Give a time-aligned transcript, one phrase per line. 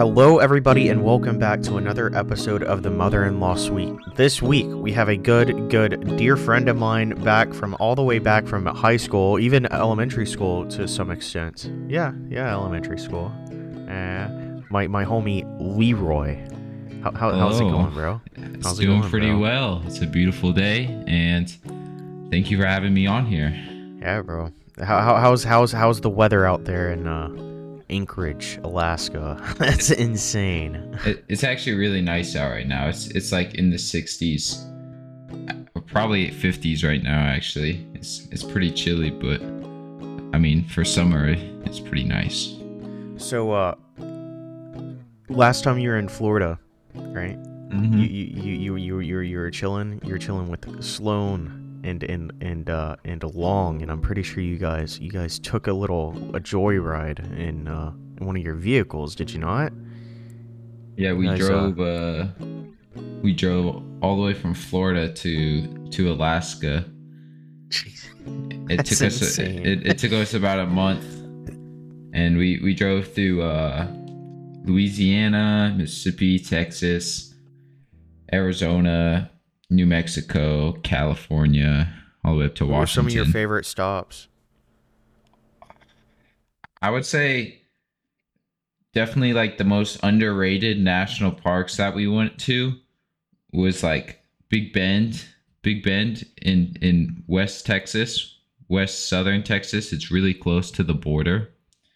[0.00, 3.92] Hello, everybody, and welcome back to another episode of the Mother in Law Suite.
[4.16, 8.02] This week, we have a good, good dear friend of mine back from all the
[8.02, 11.70] way back from high school, even elementary school to some extent.
[11.86, 13.30] Yeah, yeah, elementary school.
[13.90, 14.28] Uh,
[14.70, 16.48] my, my homie Leroy.
[17.02, 18.22] How, how, how's it Oh, going, bro?
[18.36, 19.38] It's How's it doing going, pretty bro?
[19.38, 19.82] well.
[19.84, 21.50] It's a beautiful day, and
[22.30, 23.50] thank you for having me on here.
[24.00, 24.50] Yeah, bro.
[24.78, 27.28] How, how, how's how's how's the weather out there in uh,
[27.90, 29.36] Anchorage, Alaska?
[29.58, 30.98] That's insane.
[31.04, 32.88] It, it's actually really nice out right now.
[32.88, 34.64] It's it's like in the 60s,
[35.50, 37.18] uh, probably 50s right now.
[37.20, 39.40] Actually, it's it's pretty chilly, but
[40.34, 41.28] I mean for summer,
[41.64, 42.54] it's pretty nice.
[43.16, 43.74] So, uh,
[45.28, 46.58] last time you were in Florida,
[46.94, 47.36] right?
[47.70, 47.98] Mm-hmm.
[47.98, 50.00] You, you, you, you, you, you, were- you were chilling.
[50.04, 54.42] You were chilling with Sloan and and and uh and Long, and I'm pretty sure
[54.42, 58.54] you guys you guys took a little a joyride in uh in one of your
[58.54, 59.14] vehicles.
[59.14, 59.72] Did you not?
[60.96, 61.80] Yeah, we Nice, uh, drove.
[61.80, 62.26] Uh,
[63.22, 66.84] we drove all the way from Florida to to Alaska.
[67.68, 68.04] Jeez.
[68.70, 71.04] it That's took us it, it took us about a month
[72.12, 73.86] and we we drove through uh
[74.64, 77.34] louisiana mississippi texas
[78.32, 79.30] arizona
[79.70, 81.92] new mexico california
[82.24, 82.80] all the way up to Washington.
[82.80, 84.28] What some of your favorite stops?
[86.82, 87.60] i would say
[88.92, 92.74] definitely like the most underrated national parks that we went to
[93.52, 95.24] was like big bend
[95.62, 101.50] big bend in in west texas west southern texas it's really close to the border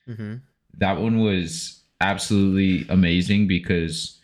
[0.06, 0.34] Mm-hmm.
[0.76, 4.20] that one was absolutely amazing because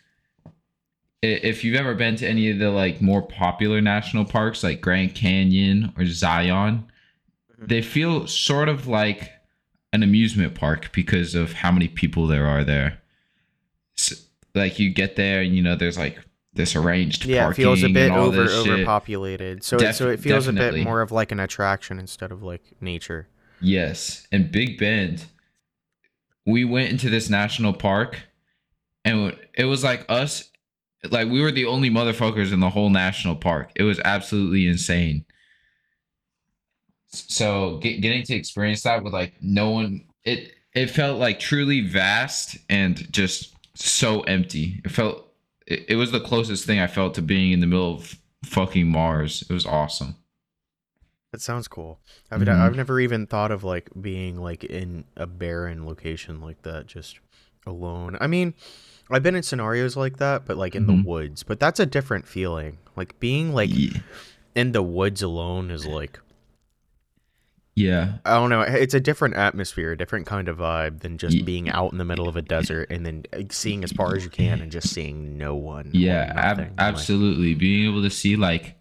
[1.21, 5.13] if you've ever been to any of the like more popular national parks like Grand
[5.15, 6.85] Canyon or Zion,
[7.61, 7.67] Mhm.
[7.67, 9.29] they feel sort of like
[9.93, 12.99] an amusement park because of how many people there are there.
[13.97, 16.17] S like you get there and you know there's like
[16.53, 19.63] this arranged Yeah, it parking feels a bit over overpopulated.
[19.63, 22.41] So it, Def- so it feels a bit more of like an attraction instead of
[22.43, 23.27] like nature.
[23.61, 25.25] Yes, and Big Bend.
[26.47, 28.21] We went into this national park,
[29.05, 30.49] and it was like us,
[31.09, 33.71] like we were the only motherfuckers in the whole national park.
[33.75, 35.25] It was absolutely insane.
[37.07, 41.81] So get, getting to experience that with like no one, it it felt like truly
[41.81, 44.81] vast and just so empty.
[44.85, 45.27] It felt
[45.67, 48.87] it, it was the closest thing I felt to being in the middle of fucking
[48.87, 49.43] Mars.
[49.49, 50.15] It was awesome.
[51.31, 51.99] That sounds cool.
[52.29, 52.59] I've Mhm.
[52.59, 57.19] I've never even thought of like being like in a barren location like that, just
[57.65, 58.17] alone.
[58.21, 58.53] I mean,
[59.09, 61.03] I've been in scenarios like that, but like in Mhm.
[61.03, 61.43] the woods.
[61.43, 62.77] But that's a different feeling.
[62.95, 63.99] Like being like yeah.
[64.55, 66.19] in the woods alone is like
[67.73, 68.17] yeah.
[68.25, 68.61] I don't know.
[68.61, 71.97] It's a different atmosphere, a different kind of vibe than just Ye- being out in
[71.99, 74.89] the middle of a desert and then seeing as far as you can and just
[74.89, 75.89] seeing no one.
[75.93, 76.71] Yeah, ab- nothing.
[76.71, 77.53] Like, absolutely.
[77.55, 78.75] Being able to see like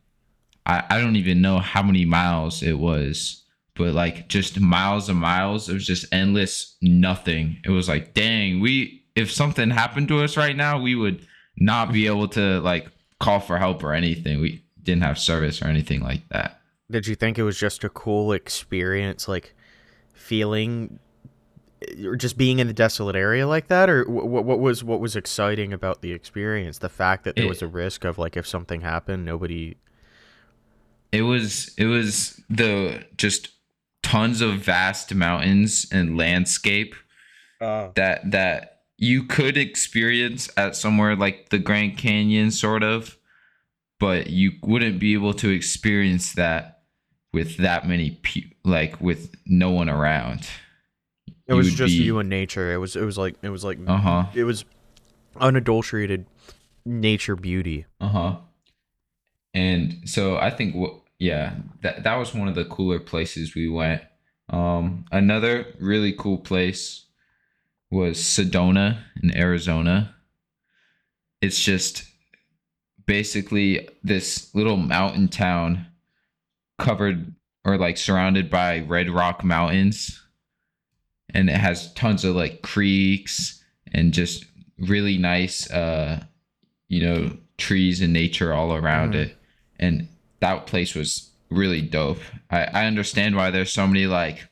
[0.67, 3.45] I, I don't even know how many miles it was,
[3.81, 5.69] but like just miles and miles.
[5.69, 7.57] It was just endless nothing.
[7.65, 11.27] It was like, dang, we if something happened to us right now, we would
[11.57, 12.89] not be able to like
[13.19, 14.41] call for help or anything.
[14.41, 16.61] We didn't have service or anything like that.
[16.91, 19.55] Did you think it was just a cool experience, like
[20.13, 20.99] feeling,
[21.87, 24.45] eh, or just being in the desolate area like that, or what?
[24.45, 26.79] What was what was exciting about the experience?
[26.79, 29.77] The fact that there It- was a risk of like if something happened, nobody.
[31.13, 33.49] It was it was the just
[34.03, 36.94] tons of vast mountains and landscape
[37.61, 43.16] Uh, that that you could experience at somewhere like the Grand Canyon sort of
[43.99, 46.83] but you wouldn't be able to experience that
[47.34, 50.47] with that many people like with no one around
[51.47, 52.72] it was just be- you and nature.
[52.72, 54.65] It was it was like it was like uh-huh it was
[55.37, 56.27] unadulterated
[56.87, 57.87] nature beauty.
[58.00, 58.37] uh-huh
[59.55, 63.69] and so i think what yeah that that was one of the cooler places we
[63.69, 64.03] went.
[64.49, 67.07] Um another really cool place
[67.93, 70.17] was sedona in arizona.
[71.41, 72.05] It's just
[73.07, 75.87] basically this little mountain town
[76.78, 77.34] covered
[77.65, 80.21] or like surrounded by red rock mountains.
[81.33, 83.63] And it has tons of like creeks
[83.93, 84.47] and just
[84.78, 86.25] really nice uh
[86.89, 89.16] you know trees and nature all around Mhm.
[89.27, 89.37] it.
[89.78, 90.09] And
[90.41, 92.19] that place was really dope
[92.51, 94.47] i i understand why there's so many like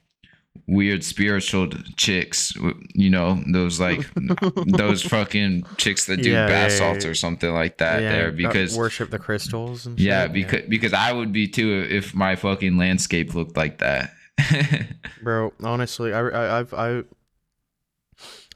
[0.66, 2.52] weird spiritual chicks
[2.94, 4.00] you know those like
[4.66, 7.10] those fucking chicks that do Yeah, bath yeah, salts yeah.
[7.10, 11.12] or something like that there because worship the crystals and yeah shit, because because i
[11.12, 14.10] would be too if my fucking landscape looked like that
[15.22, 17.02] bro honestly I, I i've i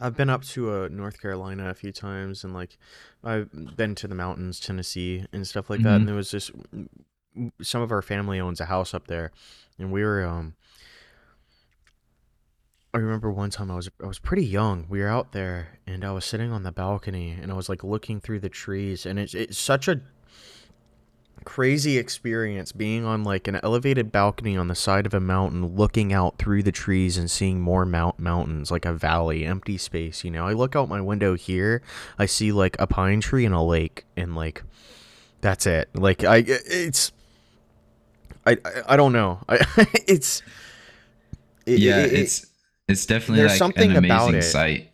[0.01, 2.77] I've been up to uh, North Carolina a few times, and like
[3.23, 5.91] I've been to the mountains, Tennessee, and stuff like that.
[5.91, 5.97] Mhm.
[5.97, 6.51] And there was just
[7.61, 9.33] some of our family owns a house up there,
[9.79, 10.55] and we were um.
[12.95, 14.87] I remember one time I was I was pretty young.
[14.89, 17.83] We were out there, and I was sitting on the balcony, and I was like
[17.83, 20.03] looking through the trees, and it's it's such a
[21.45, 26.13] crazy experience being on like an elevated balcony on the side of a mountain looking
[26.13, 30.31] out through the trees and seeing more mount mountains like a valley empty space you
[30.31, 31.83] know i look out my window here
[32.19, 34.63] i see like a pine tree and a lake and like
[35.41, 37.13] that's it like i it's
[38.47, 39.39] i i, I don't know.
[39.49, 39.57] I
[40.07, 40.43] it's
[41.67, 42.47] it- yeah, it- it- it's
[42.89, 44.43] it's definitely there's like something an about amazing it.
[44.43, 44.91] sight.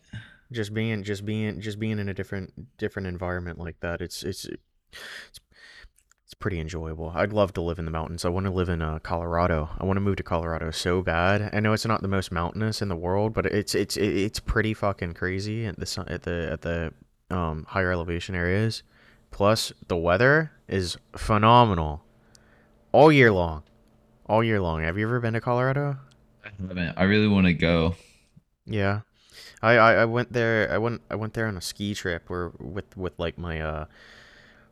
[0.51, 4.45] just being just being just being in a different different environment like that it's it's
[4.45, 5.39] it's,
[6.25, 7.11] it's pretty enjoyable.
[7.15, 8.23] I'd love to live in the mountains.
[8.23, 9.67] I want to live in uh, colorado.
[9.79, 11.49] I want to move to colorado so bad.
[11.53, 14.75] I know it's not the most mountainous in the world but it's it's it's pretty
[14.75, 16.93] fucking crazy at the sun- at the at the
[17.31, 18.83] um higher elevation areas.
[19.31, 22.03] Plus the weather is phenomenal
[22.91, 23.63] all year long
[24.27, 25.97] all year long have you ever been to colorado
[26.45, 27.95] I haven't- I really want to go.
[28.65, 29.01] Yeah.
[29.61, 32.51] I, I, I went there I went I went there on a ski trip where
[32.59, 33.85] with with like my uh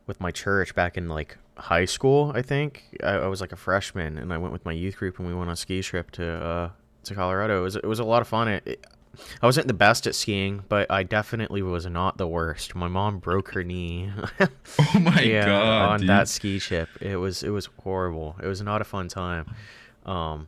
[0.06, 2.84] with my church back in like high school, I think.
[3.02, 5.34] I, I was like a freshman and I went with my youth group and we
[5.34, 6.70] went on a ski trip to uh
[7.04, 7.58] to Colorado.
[7.60, 8.48] It was it was a lot of fun.
[8.48, 8.86] It, it,
[9.42, 12.74] I wasn't the best at skiing, but I definitely was not the worst.
[12.74, 14.10] My mom broke her knee.
[14.94, 16.08] Oh my yeah, god, on dude.
[16.08, 16.88] that ski trip.
[17.00, 18.36] It was it was horrible.
[18.42, 19.46] It was not a fun time.
[20.06, 20.46] Um,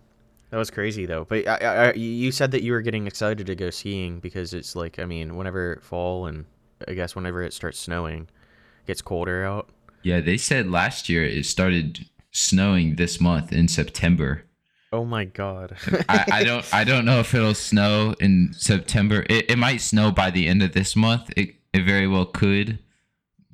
[0.50, 1.24] that was crazy though.
[1.24, 4.76] But I, I, you said that you were getting excited to go skiing because it's
[4.76, 6.44] like I mean, whenever fall and
[6.86, 9.68] I guess whenever it starts snowing, it gets colder out.
[10.02, 14.44] Yeah, they said last year it started snowing this month in September.
[14.92, 15.76] Oh my god.
[16.08, 19.24] I, I don't I don't know if it'll snow in September.
[19.28, 21.30] It, it might snow by the end of this month.
[21.36, 22.78] It it very well could,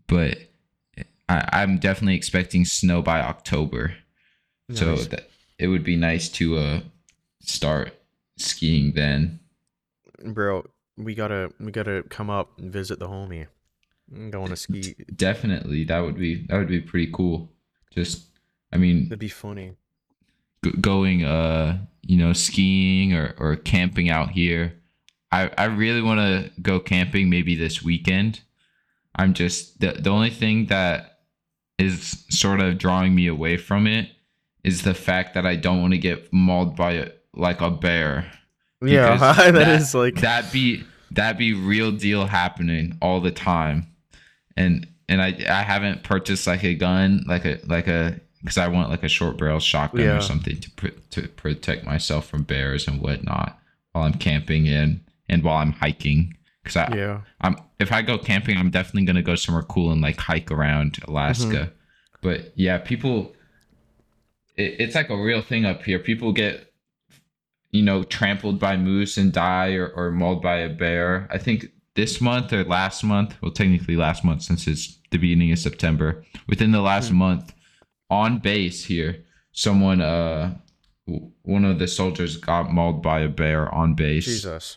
[0.07, 0.39] but
[1.29, 3.95] I, I'm definitely expecting snow by October.
[4.73, 5.29] So that
[5.59, 6.81] it would be nice to uh
[7.41, 7.95] start
[8.37, 9.41] skiing then.
[10.25, 10.67] Bro,
[10.97, 13.47] we gotta we gotta come up and visit the homie.
[14.31, 14.95] Going to ski.
[15.15, 17.51] Definitely, that would be that would be pretty cool.
[17.93, 18.27] Just
[18.73, 19.73] I mean, it'd be funny.
[20.65, 24.75] G- going uh you know skiing or or camping out here.
[25.33, 28.41] I i really want to go camping maybe this weekend.
[29.15, 31.21] I'm just the, the only thing that
[31.79, 34.09] is sort of drawing me away from it
[34.65, 38.31] is the fact that i don't want to get mauled by a, like a bear.
[38.83, 43.87] Yeah, that that- is like that be that be real deal happening all the time.
[44.57, 48.69] And and i i haven't purchased like a gun like a like a because i
[48.69, 50.19] want like a short barrel shotgun Yeah.
[50.19, 53.59] or something to pr- to protect myself from bears and whatnot
[53.93, 57.21] while i'm camping in and while i'm hiking because i yeah.
[57.41, 60.51] i'm if i go camping i'm definitely going to go somewhere cool and like hike
[60.51, 61.73] around alaska
[62.23, 63.33] but yeah people
[64.57, 66.73] it, it's like a real thing up here people get
[67.73, 71.67] you know trampled by moose and die or, or mauled by a bear i think
[71.95, 76.25] this month or last month well technically last month since it's the beginning of september
[76.49, 77.17] within the last Hmm.
[77.17, 77.53] month
[78.11, 80.55] on base here someone uh
[81.43, 84.77] one of the soldiers got mauled by a bear on base Jesus.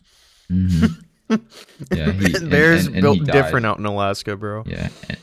[0.52, 1.04] Mhm.
[1.94, 4.64] yeah he, and- Bears and- and built different out in Alaska, bro.
[4.66, 5.18] Yeah, and,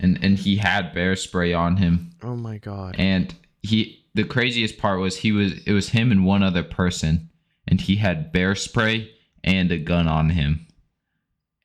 [0.00, 2.96] and and he had bear spray on him, Oh my god.
[2.98, 7.28] and he the craziest part was he was it was him and one other person,
[7.68, 9.10] and he had bear spray
[9.44, 10.66] and a gun on him,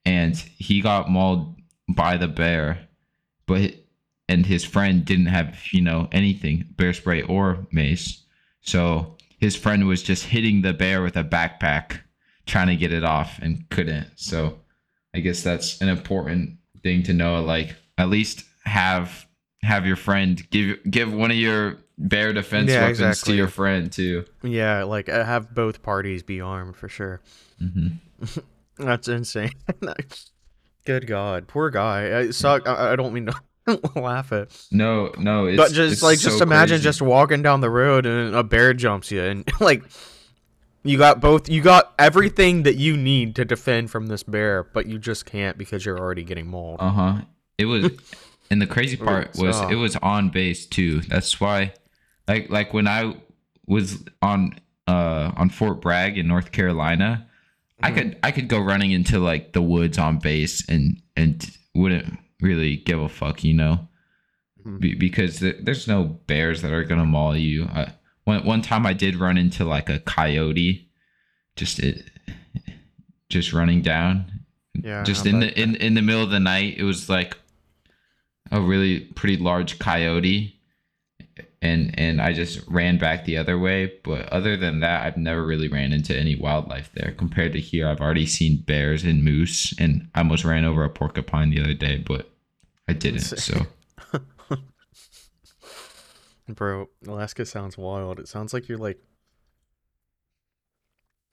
[0.05, 1.55] and he got mauled
[1.89, 2.87] by the bear,
[3.45, 3.73] but
[4.29, 8.23] and his friend didn't have you know anything bear spray or mace,
[8.61, 11.99] so his friend was just hitting the bear with a backpack,
[12.45, 14.07] trying to get it off and couldn't.
[14.15, 14.59] So
[15.13, 17.41] I guess that's an important thing to know.
[17.41, 19.25] Like at least have
[19.63, 23.33] have your friend give give one of your bear defense Yeah, weapons exactly.
[23.33, 24.25] to your friend too.
[24.43, 27.21] Yeah, like uh, have both parties be armed for sure.
[27.59, 27.87] hmm
[28.77, 29.51] That's insane.
[30.85, 32.19] Good God, poor guy.
[32.19, 32.67] I suck.
[32.67, 33.33] I, I don't mean to
[33.95, 36.83] laugh at, No, no, it's but just like just so imagine crazy.
[36.83, 39.83] just walking down the road and a bear jumps you, and like
[40.83, 41.49] you got both.
[41.49, 45.57] You got everything that you need to defend from this bear, but you just can't
[45.57, 46.79] because you're already getting mauled.
[46.79, 47.21] Uh huh.
[47.57, 47.89] It was,
[48.51, 51.01] and the crazy part was uh, it was on base too.
[51.01, 51.73] That's why,
[52.27, 53.15] like, like when I
[53.65, 54.57] was on
[54.87, 57.27] uh on Fort Bragg in North Carolina,
[57.83, 57.95] I Mhm.
[57.95, 61.45] could I could go running into like the woods on base and and
[61.75, 63.87] wouldn't really give a fuck, you know,
[64.65, 64.79] Mhm.
[64.79, 67.65] Be, because th- there's no bears that are gonna maul you.
[67.65, 67.93] I,
[68.25, 70.89] one one time I did run into like a coyote,
[71.55, 72.09] just it.
[73.29, 74.31] Just running down.
[74.73, 77.37] Yeah, just in the in in the middle of the night, it was like
[78.51, 80.56] a really pretty large coyote,
[81.61, 83.93] and and I just ran back the other way.
[84.03, 87.13] But other than that, I've never really ran into any wildlife there.
[87.17, 90.89] Compared to here, I've already seen bears and moose, and I almost ran over a
[90.89, 92.29] porcupine the other day, but
[92.87, 93.21] I didn't.
[93.21, 93.65] So
[96.49, 98.19] Bro, Alaska sounds wild.
[98.19, 98.99] It sounds like you're like.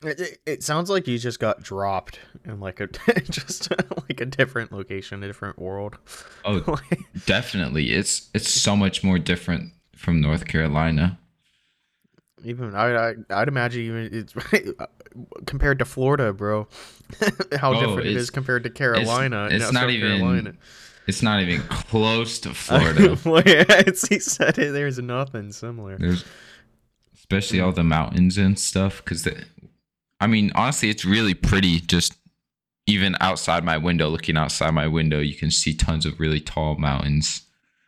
[0.03, 2.89] It, it, it sounds like you just got dropped in like a
[3.31, 5.97] just like a different location, a different world.
[6.45, 9.73] oh, Like, definitely, it's it's so much more different
[10.05, 11.19] from North Carolina.
[12.45, 14.35] even I, I I'd imagine even it's
[15.47, 16.69] compared to Florida, bro.
[17.59, 19.49] How Oh, different it's- compared to Carolina.
[19.51, 20.55] it's no, not South even Carolina.
[21.07, 23.13] It's not even close to Florida.
[23.81, 24.73] It's- he said it.
[24.73, 25.99] There's nothing similar.
[25.99, 26.25] There's
[27.15, 29.03] especially all the mountains and stuff.
[29.05, 29.27] Because
[30.21, 31.81] I mean, honestly, it's really pretty.
[31.81, 32.15] Just
[32.87, 36.77] even outside my window, looking outside my window, you can see tons of really tall
[36.77, 37.43] mountains.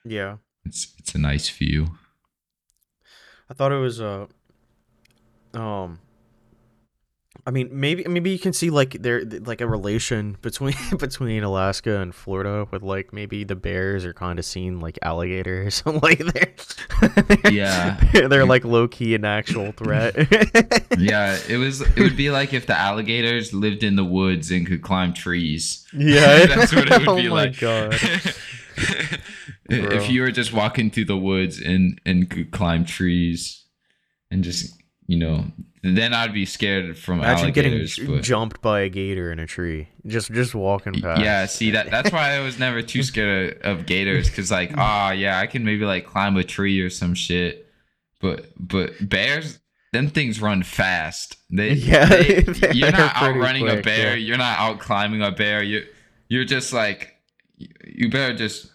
[0.05, 0.37] Yeah.
[0.65, 1.87] It's it's a nice view.
[3.51, 4.27] I thought it was uh
[5.55, 6.01] um
[7.47, 12.01] I mean maybe maybe you can see like there like a relation between between Alaska
[12.01, 16.03] and Florida with like maybe the bears are kind of seen like alligators or something
[16.03, 18.01] like they're Yeah.
[18.13, 20.15] they're, they're like low key an actual threat.
[20.99, 21.83] Yeah, it was.
[21.83, 25.87] It would be like if the alligators lived in the woods and could climb trees.
[25.93, 27.59] Yeah, that's what it would oh be my like.
[27.61, 27.97] God.
[29.69, 29.97] Bro.
[29.97, 33.65] if you were just walking through the woods and and could climb trees,
[34.31, 34.75] and just
[35.09, 35.45] you know,
[35.83, 37.97] then I'd be scared from Imagine getting alligators.
[37.97, 39.89] j- but jumped by a gator in a tree.
[40.07, 41.21] Just just walking past.
[41.23, 44.73] yeah, see that that's why I was never too scared of, of gators because like
[44.77, 47.67] ah yeah I can maybe like climb a tree or some shit,
[48.21, 49.59] but but bears.
[49.93, 51.37] Them things run fast.
[51.49, 54.11] They, Yeah, they- they're you're not out pretty running a bear.
[54.17, 54.27] yeah.
[54.27, 55.63] You're not out climbing a bear.
[55.63, 55.87] You,
[56.29, 57.15] you're just like,
[57.57, 58.71] you better just,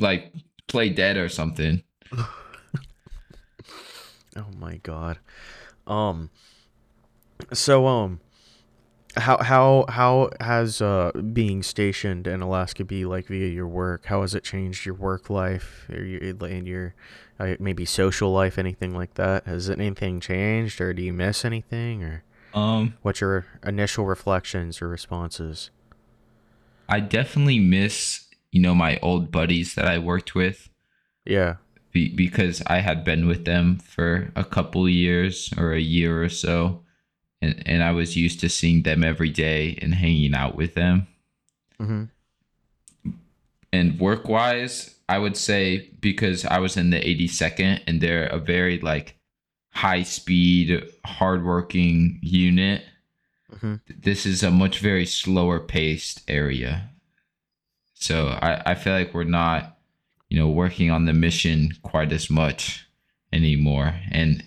[0.00, 0.32] like,
[0.66, 1.82] play dead or something.
[4.36, 5.18] Oh my god.
[5.86, 6.30] Um
[7.52, 8.20] so um
[9.16, 14.06] how how how has uh being stationed in Alaska be like via your work?
[14.06, 16.94] How has it changed your work life or your and your
[17.40, 19.46] uh, maybe social life anything like that?
[19.46, 22.22] Has anything changed or do you miss anything or
[22.54, 25.70] Um, what's your initial reflections or responses?
[26.88, 30.68] I definitely miss, you know, my old buddies that I worked with.
[31.24, 31.56] Yeah.
[31.92, 36.28] be, because I had been with them for a couple years or a year or
[36.28, 36.82] so,
[37.42, 41.06] and and I was used to seeing them every day and hanging out with them.
[41.80, 42.08] Mhm.
[43.72, 48.38] And work wise, I would say because I was in the 82nd and they're a
[48.38, 49.16] very like
[49.72, 52.84] high speed, hardworking unit.
[53.52, 53.80] Mhm.
[53.88, 56.89] This is a much very slower paced area.
[58.00, 59.76] So I, I feel like we're not,
[60.28, 62.86] you know, working on the mission quite as much
[63.32, 63.94] anymore.
[64.10, 64.42] And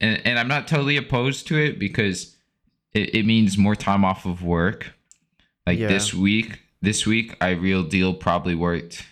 [0.00, 2.36] and and I'm not totally opposed to it because
[2.92, 4.92] it, it means more time off of work.
[5.66, 5.88] Like Yeah.
[5.88, 9.04] this week, this week I real deal probably worked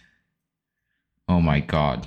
[1.29, 2.07] oh my god,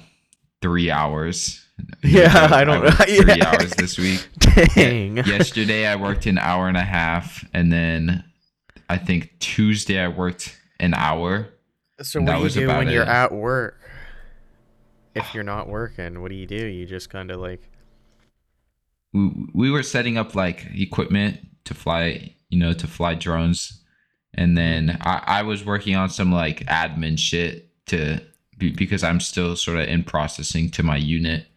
[0.62, 1.62] three hours.
[2.04, 3.52] Yeah, I don't- worked three yeah.
[3.52, 4.26] hours this week.
[4.76, 5.18] Dang.
[5.18, 8.24] Yesterday I worked an hour and a half, and then
[8.90, 11.48] I think Tuesday I worked an hour.
[12.02, 13.80] So what do you do when you're at work?
[15.14, 15.32] If ah.
[15.34, 16.66] you're not working, what do you do?
[16.68, 17.70] You just kind of like
[19.14, 23.82] We, we were setting up like equipment to fly, you know, to fly drones,
[24.34, 28.20] and then I, I was working on some like admin shit to
[28.58, 31.48] because I'm still sort of in processing to my unit.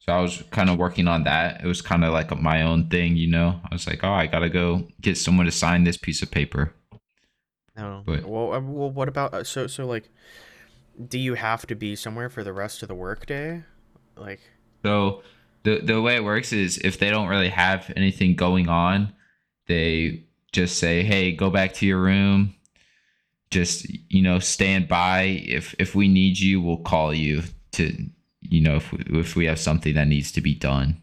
[0.00, 1.62] So I was kind of working on that.
[1.64, 3.60] It was kind of like my own thing, you know.
[3.64, 6.72] I was like, oh, I gotta go get someone to sign this piece of paper.
[7.76, 8.02] No.
[8.04, 10.08] But- well, uh, well, what about uh, so so like,
[11.08, 13.62] do you have to be somewhere for the rest of the workday?
[14.16, 14.40] Like,
[14.82, 15.22] So
[15.62, 19.12] the the way it works is if they don't really have anything going on,
[19.66, 22.54] they just say, "Hey, go back to your room.
[23.50, 25.22] Just you know, stand by.
[25.46, 27.42] If if we need you, we'll call you
[27.72, 27.94] to
[28.40, 31.00] you know if we, if we have something that needs to be done."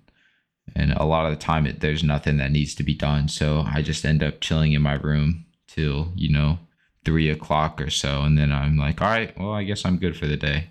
[0.76, 3.28] And a lot of the time, it, there's nothing that needs to be done.
[3.28, 6.60] So I just end up chilling in my room till you know
[7.04, 10.16] three o'clock or so, and then I'm like, "All right, well, I guess I'm good
[10.16, 10.70] for the day."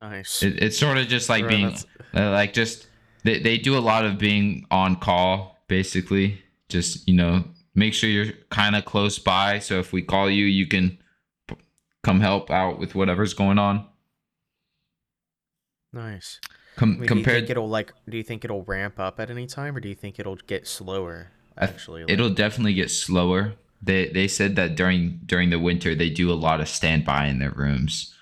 [0.00, 0.42] nice.
[0.42, 1.76] It, it's sort of just like Bro, being
[2.14, 2.88] uh, like just
[3.24, 7.44] they, they do a lot of being on call basically just you know
[7.74, 10.98] make sure you're kind of close by so if we call you you can
[11.48, 11.56] p-
[12.02, 13.86] come help out with whatever's going on
[15.92, 16.40] nice.
[16.76, 17.94] Com- I mean, do you compared think it'll like?
[18.06, 20.68] Do you think it'll ramp up at any time, or do you think it'll get
[20.68, 23.54] slower Actually, like- It'll definitely get slower.
[23.82, 27.38] They they said that during during the winter they do a lot of standby in
[27.38, 28.14] their rooms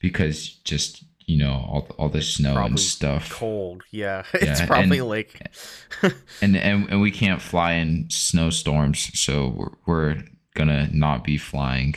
[0.00, 3.30] because just you know all all the snow and stuff.
[3.30, 3.82] cold.
[3.90, 5.40] Yeah, it's probably and- like
[6.42, 11.94] and and and we can't fly in snowstorms, so we're, we're gonna not be flying.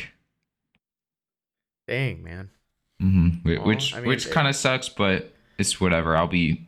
[1.88, 2.50] dang man.
[3.00, 6.16] hmm Well, Which I mean, which kind of sucks, but it's whatever.
[6.16, 6.68] I'll be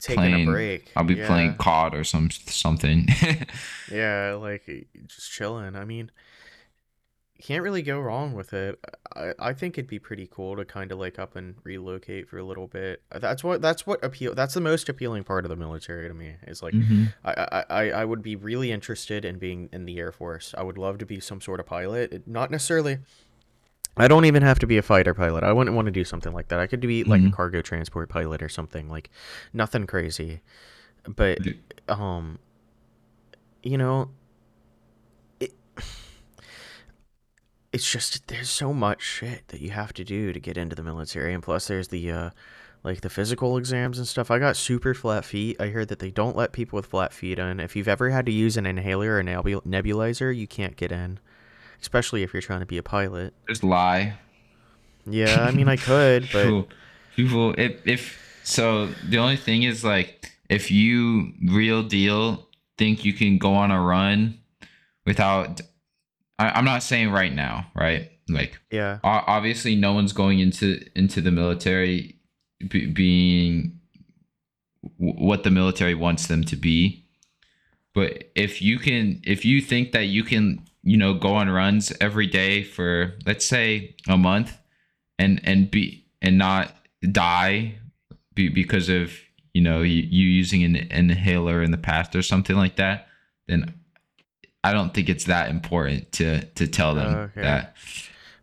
[0.00, 0.90] Taking Playing- a break.
[0.96, 1.26] I'll be yeah.
[1.26, 3.06] playing COD or some something.
[3.90, 4.64] Yeah, like
[5.06, 5.74] just chilling.
[5.76, 6.10] I mean,
[7.42, 8.78] can't really go wrong with it.
[9.16, 12.38] I, I think it'd be pretty cool to kind of like up and relocate for
[12.38, 13.02] a little bit.
[13.10, 14.34] That's what that's what appeal.
[14.34, 16.34] That's the most appealing part of the military to me.
[16.46, 17.12] Is like Mhm.
[17.24, 20.54] I, I I I would be really interested in being in the Air Force.
[20.56, 22.12] I would love to be some sort of pilot.
[22.12, 22.98] It- Not necessarily.
[23.96, 25.44] I don't even have to be a fighter pilot.
[25.44, 26.60] I wouldn't want to do something like that.
[26.60, 27.32] I could be like a Mhm.
[27.32, 29.10] cargo transport pilot or something like
[29.52, 30.40] nothing crazy.
[31.06, 31.38] But
[31.88, 32.38] um
[33.62, 34.10] you know
[35.40, 35.52] it
[37.72, 40.82] it's just there's so much shit that you have to do to get into the
[40.82, 42.30] military and plus there's the uh
[42.82, 44.30] like the physical exams and stuff.
[44.30, 45.60] I got super flat feet.
[45.60, 47.60] I heard that they don't let people with flat feet in.
[47.60, 50.90] If you've ever had to use an inhaler or a nebu- nebulizer, you can't get
[50.90, 51.18] in.
[51.80, 53.34] Especially if you're trying to be a pilot.
[53.48, 54.14] Just lie.
[55.06, 56.68] Yeah, I mean I could, but people,
[57.16, 63.12] people if if so the only thing is like if you real deal think you
[63.12, 64.38] can go on a run
[65.06, 65.60] without
[66.38, 68.98] I, i'm not saying right now right like yeah.
[69.04, 72.16] obviously no one's going into into the military
[72.68, 73.78] be, being
[74.98, 77.06] w- what the military wants them to be
[77.94, 81.92] but if you can if you think that you can you know go on runs
[82.00, 84.56] every day for let's say a month
[85.18, 86.74] and and be and not
[87.12, 87.74] die
[88.34, 89.12] be, because of
[89.54, 93.08] you know you, you using an inhaler in the past or something like that
[93.48, 93.74] then
[94.64, 97.42] i don't think it's that important to to tell them Okay.
[97.42, 97.74] that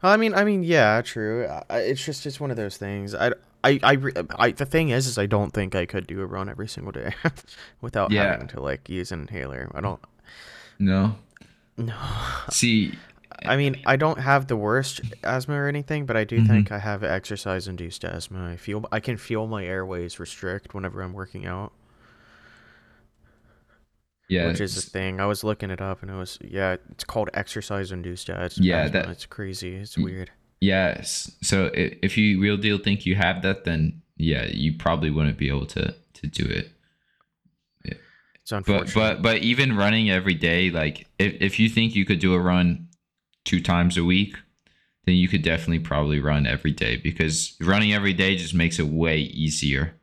[0.04, 1.50] I mean, I mean, yeah, true.
[1.72, 3.16] It's just it's one of those things.
[3.16, 3.30] I,
[3.64, 3.98] I, I,
[4.38, 6.92] I, the thing is, is I don't think I could do a run every single
[6.92, 7.16] day
[7.82, 8.32] without Yeah.
[8.34, 9.72] having to like use an inhaler.
[9.74, 10.00] I don't.
[10.78, 11.16] no
[11.78, 11.94] No.
[12.50, 12.94] see
[13.46, 16.48] I mean, I don't have the worst asthma or anything, but I do Mhm.
[16.48, 18.50] think I have exercise-induced asthma.
[18.52, 21.72] I feel I can feel my airways restrict whenever I'm working out,
[24.28, 25.20] yeah which is a thing.
[25.20, 28.66] I was looking it up, and it was yeah, it's called exercise-induced asthma.
[28.66, 29.76] Yeah, that- it's crazy.
[29.76, 30.32] It's weird.
[30.60, 31.32] Yes.
[31.44, 35.48] So if you real deal think you have that, then yeah, you probably wouldn't be
[35.50, 36.72] able to to do it.
[38.48, 38.94] It's But unfortunate.
[38.94, 42.40] but but even running every day, like if if you think you could do a
[42.40, 42.88] run
[43.44, 44.38] two times a week,
[45.06, 48.88] then you could definitely probably run every day because running every day just makes it
[48.88, 49.96] way easier.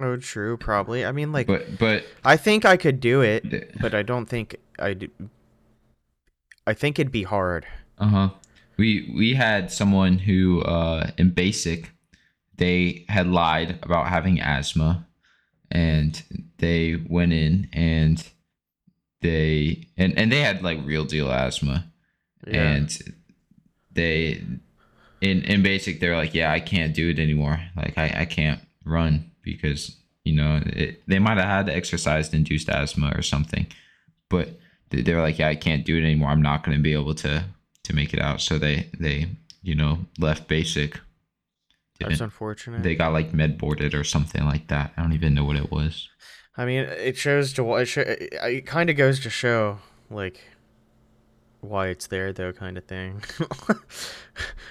[0.00, 0.56] oh, true.
[0.56, 1.04] Probably.
[1.04, 3.78] I mean, like, But but I think I could do it.
[3.80, 5.08] but I don't think I do.
[6.66, 7.66] I think it'd be hard.
[7.98, 8.30] Uh huh.
[8.78, 11.92] We we had someone who uh in basic
[12.56, 15.06] they had lied about having asthma
[15.70, 16.22] and
[16.60, 18.26] they went in and
[19.22, 21.86] they and, and they had like real deal asthma.
[22.46, 22.70] Yeah.
[22.70, 22.98] and
[23.92, 24.42] they
[25.20, 27.60] in in basic they're like yeah I can't do it anymore.
[27.76, 32.68] Like I, I can't run because you know it, they might have had exercise induced
[32.68, 33.66] asthma or something
[34.28, 34.48] but
[34.90, 36.30] they, were like yeah I can't do it anymore.
[36.30, 37.44] I'm not going to be able to
[37.84, 38.40] to make it out.
[38.40, 39.28] So they they
[39.62, 40.98] you know left basic.
[41.98, 42.82] That's unfortunate.
[42.82, 44.92] they got like med boarded or something like that.
[44.96, 46.08] I don't even know what it was
[46.56, 49.78] I mean, it shows to it, sho- it, it kind of goes to show
[50.10, 50.40] like
[51.60, 53.22] why it's there though, kind of thing.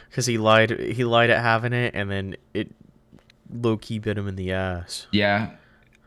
[0.10, 2.72] Because he lied, he lied at having it, and then it
[3.54, 5.06] low key bit him in the ass.
[5.12, 5.52] Yeah,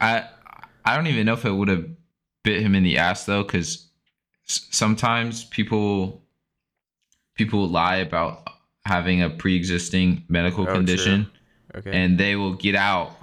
[0.00, 0.24] I
[0.84, 1.86] I don't even know if it would have
[2.42, 3.86] bit him in the ass though, because
[4.44, 6.22] sometimes people
[7.34, 8.48] people lie about
[8.84, 10.74] having a pre-existing medical Oh, true.
[10.74, 11.30] condition,
[11.76, 11.92] Okay.
[11.92, 13.14] and they will get out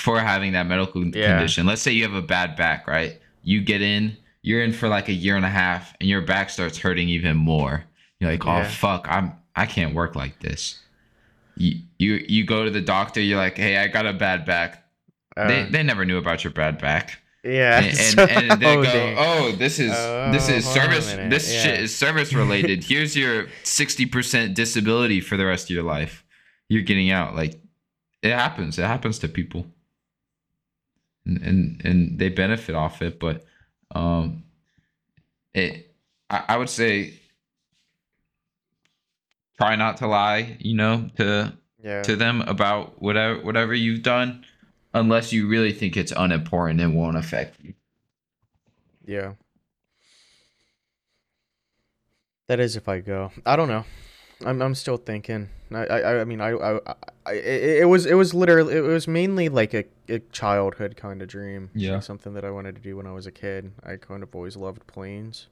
[0.00, 1.36] for having that medical Yeah.
[1.36, 1.66] condition.
[1.66, 3.20] Let's say you have a bad back, right?
[3.42, 6.50] You get in, you're in for like a year and a half, and your back
[6.50, 7.84] starts hurting even more.
[8.18, 10.78] You're like, oh fuck, I'm I can't work like this.
[11.56, 13.20] You you you go to the doctor.
[13.20, 14.84] You're like, hey, I got a bad back
[15.36, 17.18] they, Uh, they never knew about your bad back.
[17.44, 17.78] yeah.
[17.78, 19.16] And, and, so- and they oh, go, dang.
[19.18, 21.12] oh, this is this Oh, is on a service.
[21.30, 22.84] This shit is service related.
[22.84, 26.24] Here's your sixty percent disability for the rest of your life.
[26.68, 27.34] You're getting out.
[27.36, 27.60] Like
[28.22, 28.78] it happens.
[28.78, 29.66] It happens to people,
[31.26, 33.18] and and, and they benefit off it.
[33.18, 33.44] But
[33.94, 34.44] um,
[35.54, 35.94] it
[36.28, 37.14] I, I would say
[39.56, 40.56] try not to lie.
[40.60, 41.52] You know to
[41.82, 42.02] yeah.
[42.02, 44.44] to them about whatever whatever you've done
[44.94, 47.74] unless you really think it's unimportant and won't affect you
[49.06, 49.34] Yeah.
[52.48, 53.30] That is if I go.
[53.46, 53.84] I don't know.
[54.44, 55.48] I'm I'm still thinking.
[55.72, 56.94] I I, I mean I, I I
[57.32, 61.28] it, it was it was literally it was mainly like a, a childhood kind of
[61.28, 61.70] dream.
[61.74, 61.94] Yeah.
[61.94, 63.72] Like something that I wanted to do when I was a kid.
[63.84, 65.48] I kind of always loved planes.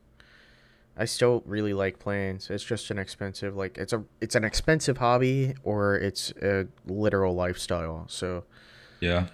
[0.96, 2.50] I still really like planes.
[2.50, 7.34] It's just an expensive like it's a it's an expensive hobby or it's a literal
[7.34, 8.06] lifestyle.
[8.08, 8.44] So
[9.00, 9.26] Yeah.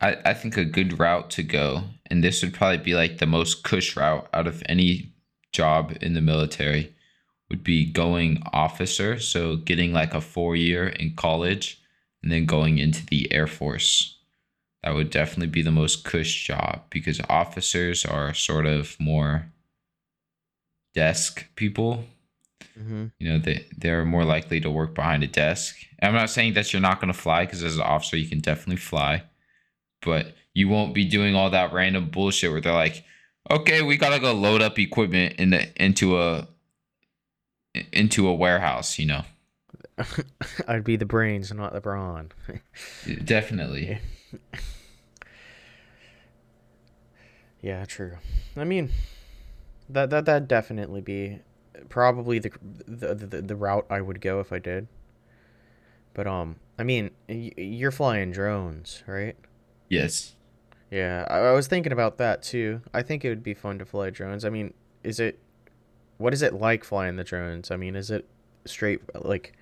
[0.00, 3.26] I, I think a good route to go, and this would probably be like the
[3.26, 5.12] most cush route out of any
[5.52, 6.92] job in the military,
[7.52, 9.20] would be going officer.
[9.20, 11.80] So getting like a four year in college
[12.24, 14.16] and then going into the Air Force.
[14.82, 19.52] That would definitely be the most cush job because officers are sort of more
[20.94, 22.06] desk people.
[22.76, 25.76] hmm You know, they, they're more likely to work behind a desk.
[26.02, 28.40] I'm not saying that you're not going to fly because as an officer, you can
[28.40, 29.24] definitely fly
[30.02, 33.04] but you won't be doing all that random bullshit where they're like,
[33.50, 36.46] okay, we gotta go load up equipment in the into a
[37.92, 39.22] into a warehouse, you know.
[40.68, 42.32] I'd be the brains, not the brawn.
[43.24, 43.98] Definitely.
[47.60, 48.18] Yeah, true.
[48.56, 48.90] I mean,
[49.88, 51.38] that that that definitely be
[51.88, 52.50] probably the
[52.86, 54.88] the, the the route I would go if I did.
[56.14, 59.36] But um, I mean, you're flying drones, right?
[59.88, 60.34] Yes.
[60.90, 62.82] Yeah, I, I was thinking about that too.
[62.92, 64.44] I think it would be fun to fly drones.
[64.44, 65.38] I mean, is it
[66.22, 67.70] what is it like flying the drones?
[67.70, 68.26] I mean, is it
[68.64, 69.54] straight like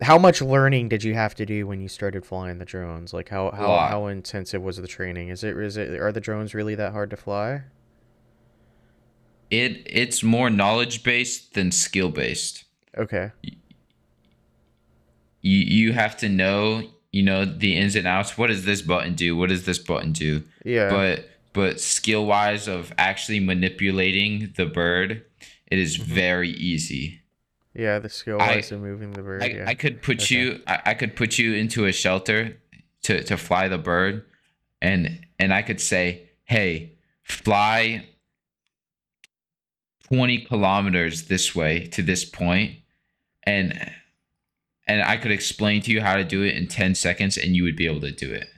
[0.00, 3.12] how much learning did you have to do when you started flying the drones?
[3.12, 5.28] Like how how, how intensive was the training?
[5.28, 7.62] Is it is it are the drones really that hard to fly?
[9.50, 12.64] It it's more knowledge based than skill based.
[12.96, 13.32] Okay.
[15.42, 18.38] You you have to know, you know, the ins and outs.
[18.38, 19.36] What does this button do?
[19.36, 20.44] What does this button do?
[20.64, 20.88] Yeah.
[20.88, 25.24] But but skill wise of actually manipulating the bird,
[25.66, 26.02] it is Mhm.
[26.02, 27.16] very easy.
[27.74, 29.42] yeah, the skill wise of moving the bird.
[29.42, 29.64] I, yeah.
[29.68, 30.34] I could put Okay.
[30.34, 32.56] you I, I could put you into a shelter
[33.02, 34.24] to, to fly the bird
[34.82, 38.06] and and I could say, hey, fly
[40.08, 42.78] 20 kilometers this way to this point
[43.44, 43.92] and
[44.86, 47.62] and I could explain to you how to do it in 10 seconds and you
[47.62, 48.48] would be able to do it.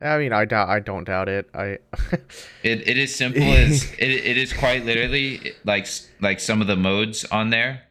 [0.00, 1.48] I mean, I doubt I don't doubt it.
[1.54, 1.78] I
[2.62, 5.86] It, it is simple as it, it is quite literally like
[6.20, 7.82] like some of the modes on there.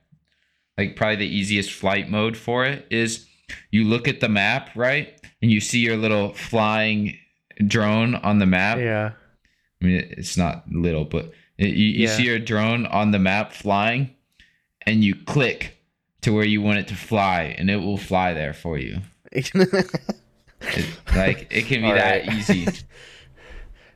[0.78, 3.28] Like probably the easiest flight mode for it is
[3.72, 5.20] you look at the map, right?
[5.42, 7.18] And you see your little flying
[7.66, 8.78] drone on the map.
[8.80, 9.12] yeah.
[9.82, 12.18] I mean, it's not little, but you, you Yeah.
[12.18, 14.10] see your drone on the map flying
[14.86, 15.78] and you click
[16.22, 19.00] to where you want it to fly and it will fly there for you.
[20.78, 22.68] It, like it can be that easy.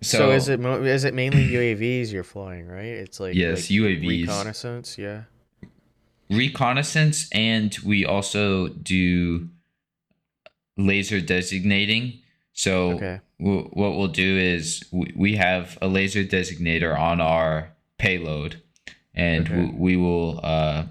[0.02, 2.86] So, is it mo- is it mainly UAVs you're flying, right?
[2.86, 4.22] It's like Yes, like UAVs.
[4.28, 5.24] reconnaissance, yeah.
[6.30, 9.50] reconnaissance and we also do
[10.78, 12.20] laser designating
[12.54, 13.20] so Okay.
[13.38, 18.62] what we'll do is w- we have a laser designator on our payload
[19.14, 19.56] and Okay.
[19.56, 20.86] w- we will uh,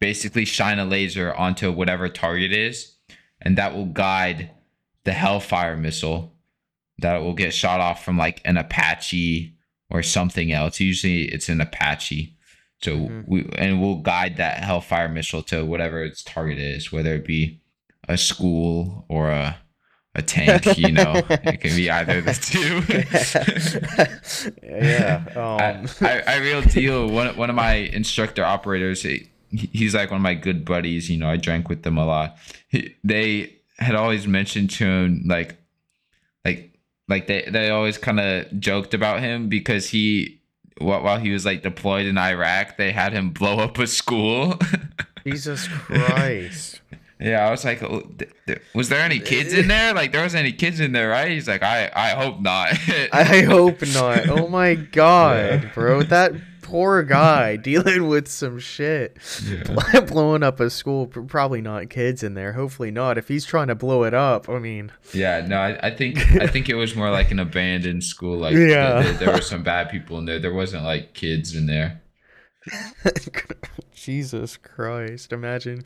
[0.00, 2.96] basically shine a laser onto whatever target is
[3.40, 4.50] and that will guide
[5.04, 6.34] the hellfire missile
[6.98, 9.54] that will get shot off from like an apache
[9.90, 12.36] or something else usually it's an apache
[12.82, 13.24] so Mhm.
[13.26, 17.60] we and we'll guide that hellfire missile to whatever its target is whether it be
[18.08, 19.56] a school or a
[20.14, 22.82] a tank you know it can be either of the two
[24.62, 25.24] yeah.
[25.34, 27.08] I, Um, I, I real deal.
[27.08, 31.10] One one of my instructor operators, he, he's like one of my good buddies.
[31.10, 32.36] You know, I drank with them a lot.
[32.68, 35.56] He, they had always mentioned to him like,
[36.44, 40.40] like, like they they always kind of joked about him because he
[40.78, 44.58] while while he was like deployed in Iraq, they had him blow up a school.
[45.26, 46.80] Jesus Christ.
[47.20, 49.94] yeah, I was like, oh, th- th- was there any kids in there?
[49.94, 51.30] Like, there wasn't any kids in there, right?
[51.30, 52.72] He's like, I I hope not.
[53.12, 54.28] I hope not.
[54.28, 56.02] Oh my god, bro.
[56.02, 56.32] That
[56.72, 59.18] poor guy dealing with some shit.
[59.44, 60.00] Yeah.
[60.08, 62.52] Blowing up a school, probably not kids in there.
[62.54, 63.18] Hopefully not.
[63.18, 66.46] If he's trying to blow it up, I mean, Yeah, no, I, I think I
[66.46, 68.38] think it was more like an abandoned school.
[68.38, 68.94] Like, Yeah.
[69.02, 70.38] th- th- there were some bad people in there.
[70.38, 72.00] There wasn't like kids in there.
[73.94, 75.32] Jesus Christ.
[75.32, 75.84] Imagine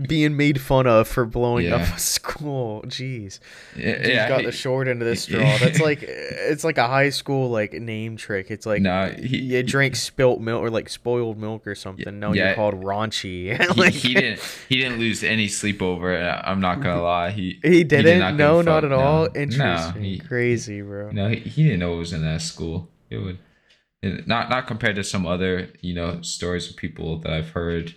[0.00, 1.76] being made fun of for blowing Yeah.
[1.76, 2.82] up a school.
[2.86, 3.38] Jeez.
[3.76, 5.40] Yeah, Dude yeah, got he- the short end of the straw.
[5.60, 8.50] That's like it's like a high school like name trick.
[8.50, 12.18] It's like No, he- you drink spilt milk or like spoiled milk or something.
[12.18, 12.46] No, yeah.
[12.46, 13.56] you're called raunchy.
[13.74, 16.22] he, like, he didn't he didn't lose any sleep over it.
[16.24, 17.30] I'm not gonna lie.
[17.30, 18.36] He He did didn't.
[18.38, 19.24] no, not at all.
[19.24, 19.28] no.
[19.34, 20.02] No, Interesting.
[20.04, 21.10] he- Crazy, bro.
[21.10, 22.88] No, he, he didn't know it was in that school.
[23.10, 23.38] It would
[24.26, 27.94] not not compared to some other you know stories of people that I've heard.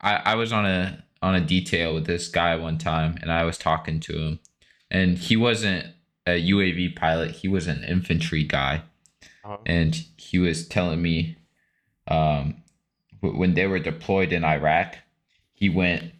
[0.00, 3.44] I I was on a on a detail with this guy one time, and I
[3.44, 4.40] was talking to him,
[4.90, 5.86] and he wasn't
[6.26, 7.32] a UAV pilot.
[7.32, 8.82] He was an infantry guy,
[9.44, 9.58] Uh-huh.
[9.66, 11.36] and he was telling me,
[12.08, 12.62] um,
[13.20, 14.96] when they were deployed in Iraq,
[15.52, 16.12] he went.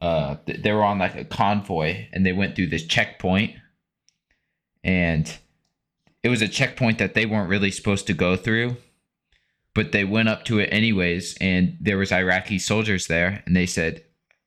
[0.00, 3.54] Uh, they were on like a convoy, and they went through this checkpoint,
[4.82, 5.36] and
[6.22, 8.76] it was a checkpoint that they weren't really supposed to go through
[9.74, 13.66] but they went up to it anyways and there was iraqi soldiers there and they
[13.66, 14.02] said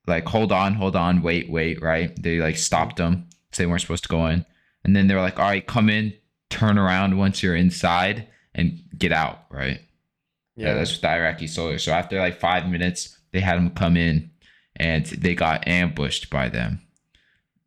[0.08, 3.82] like hold on hold on wait wait right they like stopped them so they weren't
[3.82, 4.46] supposed to go in
[4.84, 6.14] and then they were like all right come in
[6.50, 9.80] turn around once you're inside and get out right
[10.56, 11.84] yeah, that's what the Iraqi soldiers.
[11.84, 14.30] So after like five minutes, they had them come in,
[14.76, 16.82] and they got ambushed by them.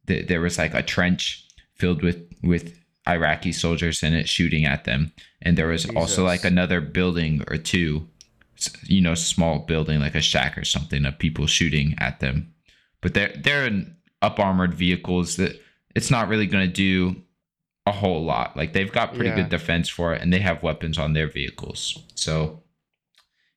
[0.07, 5.13] There was like a trench filled with with Iraqi soldiers in it, shooting at them,
[5.43, 8.09] and there was also like another building or two,
[8.85, 12.53] you know, small building like a shack or something of people shooting at them.
[13.01, 15.61] But they're they're in up armored vehicles that
[15.95, 17.23] it's not really going to do
[17.87, 18.57] a whole lot.
[18.57, 19.37] Like they've got pretty Yeah.
[19.37, 21.99] good defense for it, and they have weapons on their vehicles.
[22.17, 22.63] So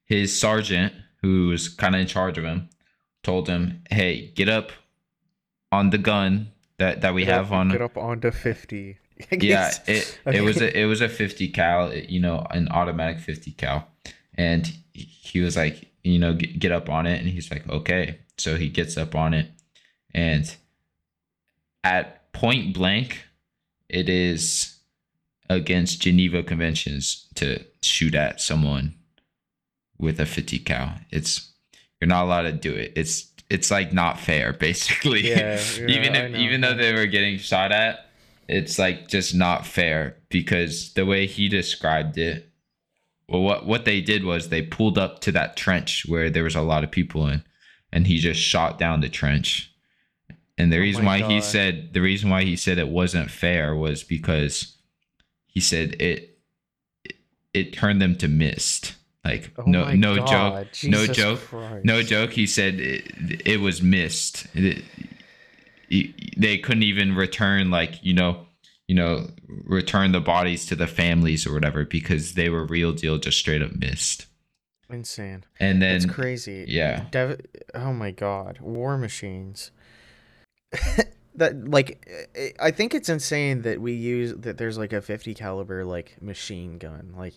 [0.05, 2.69] his sergeant, who was kind of in charge of him,
[3.23, 4.71] told him, "Hey, get up
[5.71, 8.97] on the gun that that we Get have up, on." Get up onto fifty.
[9.31, 13.51] Yeah, it it was a it was a 50 cal, you know, an automatic 50
[13.51, 13.87] cal,
[14.35, 18.19] and he was like, you know, get, get up on it, and he's like, okay.
[18.37, 19.47] So he gets up on it,
[20.13, 20.55] and
[21.83, 23.25] at point blank,
[23.89, 24.77] it is
[25.49, 28.95] against Geneva Conventions to shoot at someone
[29.97, 30.93] with a 50 cal.
[31.11, 31.51] It's
[31.99, 32.93] you're not allowed to do it.
[32.95, 35.27] It's it's like not fair, basically.
[35.27, 38.08] Yeah, yeah, even if even though they were getting shot at,
[38.49, 42.45] it's like just not fair because the way he described it.
[43.27, 46.55] Well, what what they did was they pulled up to that trench where there was
[46.55, 47.43] a lot of people in,
[47.91, 49.71] and he just shot down the trench.
[50.57, 53.75] And the Oh reason why he said the reason why he said it wasn't fair
[53.75, 54.75] was because
[55.45, 56.37] he said it
[57.05, 57.15] it,
[57.53, 58.95] it turned them to mist.
[59.23, 61.85] Like Oh no no God, joke no joke Christ.
[61.85, 62.31] no joke.
[62.31, 64.47] He said it, it was mist.
[64.55, 64.83] It, it-
[66.37, 68.45] they couldn't even return like you know,
[68.87, 73.17] you know, return the bodies to the families or whatever because they were real deal,
[73.17, 74.25] just straight up mist.
[74.89, 75.43] Insane.
[75.59, 76.65] And then That's crazy.
[76.67, 77.05] yeah.
[77.11, 77.41] Dev-
[77.75, 79.71] oh my god, war machines.
[81.35, 85.33] that like I- I think it's insane that we use that there's like a 50
[85.35, 87.13] caliber like machine gun.
[87.17, 87.35] Like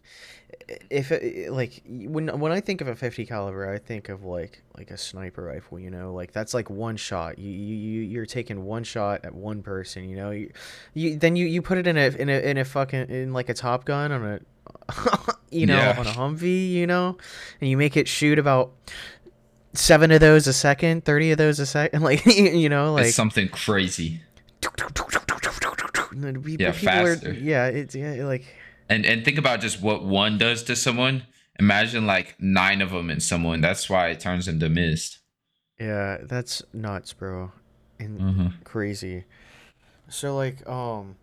[0.90, 4.62] if it, like when when I think of a 50 caliber, I think of like
[4.76, 6.12] like a sniper rifle, you know?
[6.12, 7.38] Like that's like one shot.
[7.38, 10.30] You you you- you're taking one shot at one person, you know?
[10.30, 10.50] You,
[10.94, 13.48] you then you you put it in a in a in a fucking in like
[13.48, 14.40] a Top Gun on a
[15.50, 15.96] you know, Yeah.
[15.98, 17.16] on a Humvee, you know?
[17.60, 18.72] And you make it shoot about
[19.74, 23.14] seven of those a second, thirty of those a second, like you know, like it's
[23.16, 24.20] something crazy.
[26.12, 27.32] and then pe- Yeah, people are- faster.
[27.32, 28.44] yeah, it's yeah, like
[28.92, 31.26] And and think about just what one does to someone.
[31.58, 33.60] Imagine like nine of them in someone.
[33.60, 35.18] That's why it turns into mist.
[35.78, 37.52] yeah, that's nuts, bro,
[37.98, 38.62] and Mm-hmm.
[38.64, 39.24] crazy.
[40.08, 41.16] So like, um,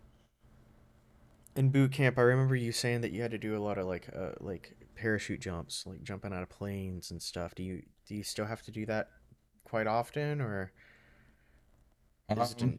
[1.56, 3.86] in boot camp, I remember you saying that you had to do a lot of
[3.86, 7.54] like, uh, like parachute jumps, like jumping out of planes and stuff.
[7.54, 9.08] Do you do you still have to do that
[9.64, 10.72] quite often, or?
[12.28, 12.78] Um,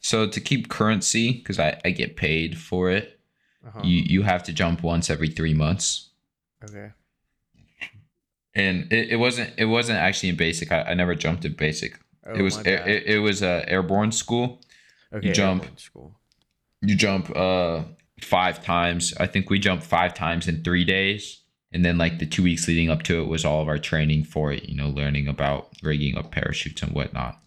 [0.00, 3.20] so to keep currency, because I, I get paid for it,
[3.66, 3.80] Uh-huh.
[3.84, 6.10] you you have to jump once every three months.
[6.64, 6.90] Okay.
[8.54, 10.72] And it, it wasn't it wasn't actually in basic.
[10.72, 11.98] I, I never jumped in basic.
[12.26, 14.60] Oh, it was it, it, was a airborne school.
[15.12, 15.80] okay, You jump.
[15.80, 16.14] School.
[16.80, 17.82] You jump uh
[18.20, 19.14] five times.
[19.18, 21.40] I think we jumped five times in three days.
[21.72, 24.24] And then like the two weeks leading up to it was all of our training
[24.24, 27.40] for it, you know, learning about rigging up parachutes and whatnot.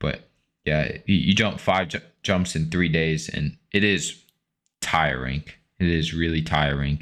[0.00, 0.28] But
[0.64, 4.20] yeah, you, you jump five ju- jumps in three days and it is
[4.90, 5.44] tiring.
[5.78, 6.98] It is really tiring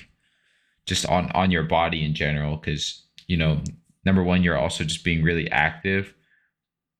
[0.87, 2.59] just on, on your body in general.
[2.59, 3.61] Cause you know,
[4.05, 6.15] number one, you're also just being really active,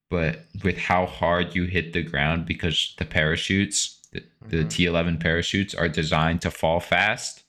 [0.09, 4.69] but with how hard you hit the ground because the parachutes, the, the Mhm.
[4.69, 7.43] T11 parachutes are designed to fall fast.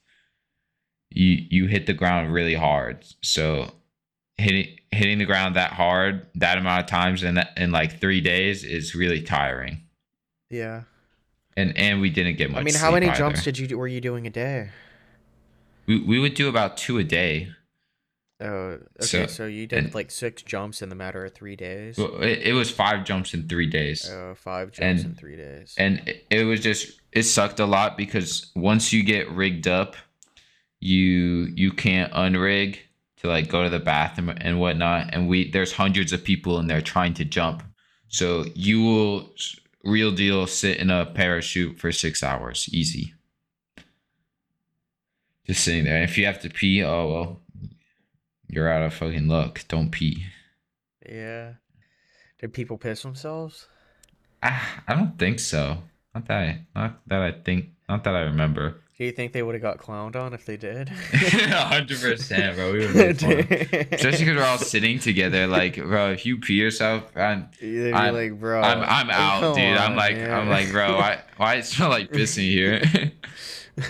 [1.09, 3.03] You you hit the ground really hard.
[3.21, 3.73] So
[4.37, 8.21] hitting hitting the ground that hard that amount of times in that, in like three
[8.21, 9.83] days is really tiring.
[10.49, 10.83] Yeah.
[11.57, 12.61] And and we didn't get much.
[12.61, 14.69] I mean, how many jumps did you do, were you doing a day?
[15.87, 17.49] we we would do about two a day?
[18.39, 18.47] Oh,
[18.99, 19.05] okay.
[19.05, 21.97] So- So, you did and- like six jumps in the matter of three days.
[21.97, 24.09] Well, it, it was five jumps in three days.
[24.11, 25.75] Oh, five jumps in and- three days.
[25.77, 29.95] and it, it was just it sucked a lot because once you get rigged up
[30.79, 32.77] you you can't unrig
[33.17, 36.65] to like go to the bathroom and whatnot and we there's hundreds of people in
[36.67, 37.61] there trying to jump
[38.07, 39.31] so you will
[39.83, 42.69] real deal sit in a parachute for six hours.
[42.71, 43.13] Easy.
[45.47, 46.03] Just sitting there.
[46.03, 47.39] If you have to pee oh well
[48.47, 49.63] you're out of fucking luck.
[49.67, 50.25] Don't pee.
[51.07, 51.53] Yeah.
[52.39, 53.67] Did people piss themselves?
[54.43, 55.77] ah, i don't think so.
[56.15, 59.41] Not that I, not that i think not that i remember Do you think they
[59.41, 60.87] would have got clowned on if they did?
[60.89, 62.71] hundred percent, bro.
[62.71, 63.31] We would fun.
[63.31, 65.47] Especially because we're all sitting together.
[65.47, 68.61] Like, bro, if you pee yourself, I'm, They'd I'm- like, bro.
[68.61, 69.75] I'm, I'm out, dude.
[69.75, 73.11] I'm like, man." I'm like, bro, why, why it smell like pissing here?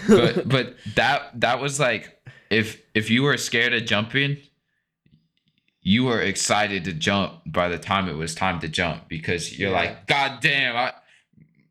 [0.08, 2.18] but, but that, that was like,
[2.50, 4.38] if, if you were scared of jumping,
[5.82, 9.72] you were excited to jump by the time it was time to jump because you're
[9.72, 9.76] Yeah.
[9.76, 10.94] like, God damn, I,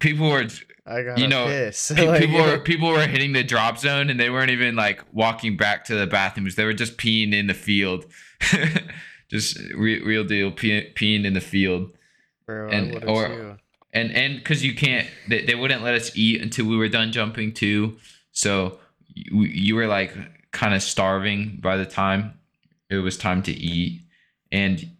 [0.00, 0.46] people were
[0.86, 1.92] I got you know, piss.
[1.96, 5.02] Pe- Like, people were people were hitting the drop zone and they weren't even like
[5.12, 6.56] walking back to the bathrooms.
[6.56, 8.06] They were just peeing in the field,
[9.30, 11.92] just re- real deal pee- peeing in the field.
[12.46, 13.56] bro, and- or-.
[13.92, 17.10] And and because you can't, they, they wouldn't let us eat until we were done
[17.10, 17.96] jumping too.
[18.30, 18.78] So
[19.14, 20.14] you, you were like
[20.52, 22.34] kind of starving by the time
[22.88, 24.02] it was time to eat,
[24.52, 24.92] and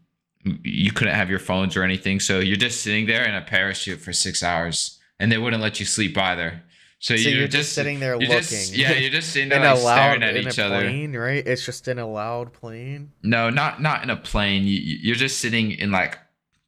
[0.45, 2.21] you couldn't have your phones or anything.
[2.21, 5.81] So you're just sitting there in a parachute for six hours, and they wouldn't let
[5.81, 6.63] you sleep either.
[6.99, 8.43] So, So you're, you're just sitting there you're looking.
[8.43, 10.65] just- yeah, you're just sitting there in a like loud staring at in each a
[10.67, 10.81] other.
[10.83, 11.47] plane, right?
[11.47, 13.13] It's just in a loud plane.
[13.23, 14.65] No, not not in a plane.
[14.65, 16.19] You- you're just sitting in like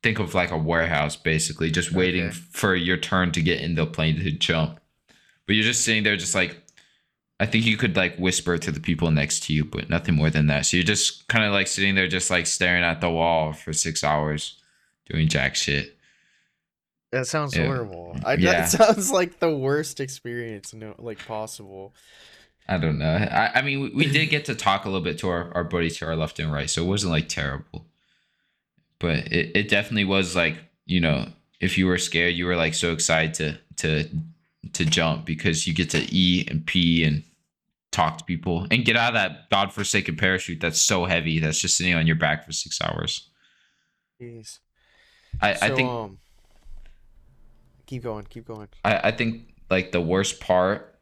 [0.02, 2.36] think of like a warehouse basically, just waiting Okay.
[2.50, 4.80] for your turn to get in the plane to jump.
[5.46, 6.61] But you're just sitting there, just like
[7.42, 10.30] I think you could like whisper to the people next to you, but nothing more
[10.30, 10.64] than that.
[10.64, 13.72] So you're just kind of like sitting there, just like staring at the wall for
[13.72, 14.60] six hours,
[15.10, 15.96] doing jack shit.
[17.10, 17.64] That sounds Yeah.
[17.66, 18.16] horrible.
[18.24, 18.52] I, Yeah.
[18.52, 21.94] That sounds like the worst experience, no, like possible.
[22.68, 23.12] I don't know.
[23.12, 25.64] I, I mean, we, we did get to talk a little bit to our, our
[25.64, 27.86] buddies to our left and right, so it wasn't like terrible.
[29.00, 31.26] But it, it definitely was like, you know,
[31.60, 34.08] if you were scared, you were like so excited to to
[34.74, 37.24] to jump because you get to eat and pee and
[37.92, 41.76] talk to people and get out of that godforsaken parachute that's so heavy that's just
[41.76, 43.28] sitting on your back for six hours.
[44.20, 44.60] Jeez.
[45.40, 46.18] I, So, I think um,
[47.86, 48.68] keep going, keep going.
[48.84, 50.98] I, I think like the worst part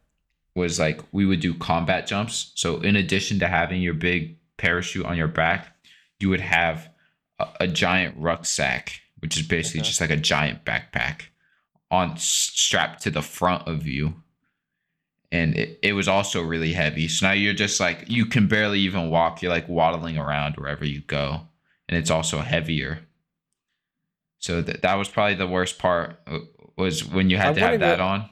[0.55, 2.51] was like we would do combat jumps.
[2.55, 5.75] So in addition to having your big parachute on your back,
[6.19, 6.89] you would have
[7.39, 9.87] a, a giant rucksack, which is basically Okay.
[9.87, 11.23] just like a giant backpack
[11.89, 14.15] on strapped to the front of you.
[15.31, 17.07] And it, it was also really heavy.
[17.07, 19.41] So now you're just like you can barely even walk.
[19.41, 21.47] You're like waddling around wherever you go.
[21.87, 22.99] And it's also heavier.
[24.39, 26.39] So that that was probably the worst part uh,
[26.77, 28.29] was when you I had to have that go- on.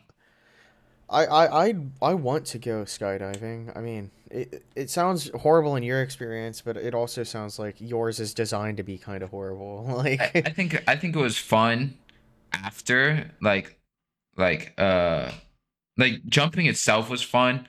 [1.10, 3.76] I, I, I, I want to go skydiving.
[3.76, 8.20] I mean, it, it sounds horrible in your experience, but it also sounds like yours
[8.20, 9.86] is designed to be kind of horrible.
[10.00, 11.98] Like, I, I think I think it was fun
[12.54, 13.80] after like
[14.38, 15.32] like uh
[16.00, 17.68] like jumping itself was fun,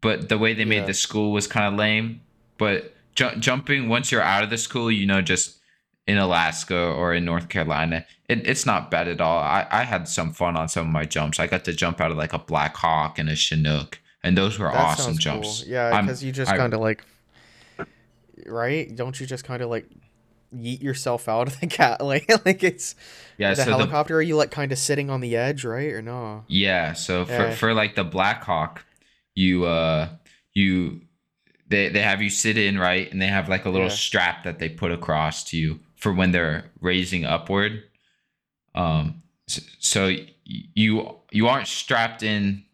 [0.00, 0.86] but the way they made Yeah.
[0.86, 2.20] the school was kind of lame.
[2.58, 5.58] But ju- jumping once you're out of the school, you know, just
[6.06, 9.38] in Alaska or in North Carolina, it, it's not bad at all.
[9.38, 11.38] I, I had some fun on some of my jumps.
[11.38, 14.58] I got to jump out of like a Black Hawk and a Chinook, and those
[14.58, 15.62] were that awesome jumps.
[15.62, 15.72] cool.
[15.72, 17.04] Yeah, because you just kind of like,
[18.46, 18.94] right?
[18.94, 19.86] Don't you just kind of like
[20.54, 22.00] yeet yourself out of the cat?
[22.04, 22.94] Like, like it's
[23.38, 24.16] yeah, the so the, helicopter.
[24.16, 25.92] are you like kind of sitting on the edge, right?
[25.92, 26.44] Or no?
[26.48, 27.50] Yeah, so for Yeah.
[27.54, 28.84] for like the Black Hawk,
[29.34, 30.08] you uh
[30.54, 31.02] you
[31.68, 33.94] they they have you sit in right and they have like a little Yeah.
[33.94, 37.82] strap that they put across to you for when they're raising upward.
[38.74, 42.64] Um so, so you you aren't strapped in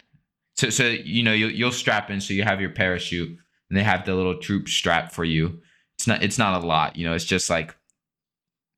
[0.57, 3.29] so so you know you you'll strap in so you have your parachute
[3.69, 5.61] and they have the little troop strap for you.
[6.05, 7.75] It's not it's not a lot, you know, it's just like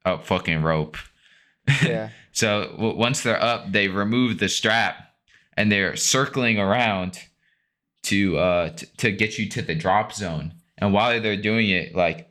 [0.04, 0.96] a fucking rope.
[1.82, 2.10] Yeah.
[2.30, 5.16] So w- once they're up, they remove the strap
[5.56, 7.18] and they're circling around
[8.04, 10.54] to uh t- to get you to the drop zone.
[10.78, 12.30] And while they're doing it, like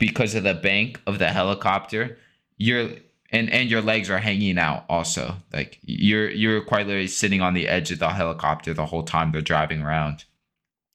[0.00, 2.18] because of the bank of the helicopter,
[2.56, 2.90] you're
[3.30, 5.36] and and your legs are hanging out also.
[5.52, 9.30] Like you're you're quite literally sitting on the edge of the helicopter the whole time
[9.30, 10.24] they're driving around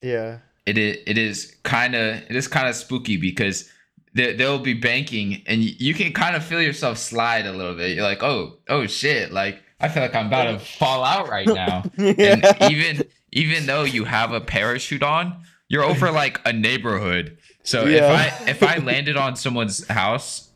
[0.02, 0.40] yeah.
[0.66, 3.70] It is it is kind of it is kind of spooky because
[4.14, 7.92] they, they'll be banking and you, can kind of feel yourself slide a little bit.
[7.96, 9.32] You're like, oh, oh shit.
[9.32, 11.84] Like, I feel like I'm about to fall out right now.
[11.98, 17.38] And even even though you have a parachute on, you're over like a neighborhood.
[17.64, 17.98] So Yeah.
[17.98, 18.04] if
[18.48, 20.50] I if I landed on someone's house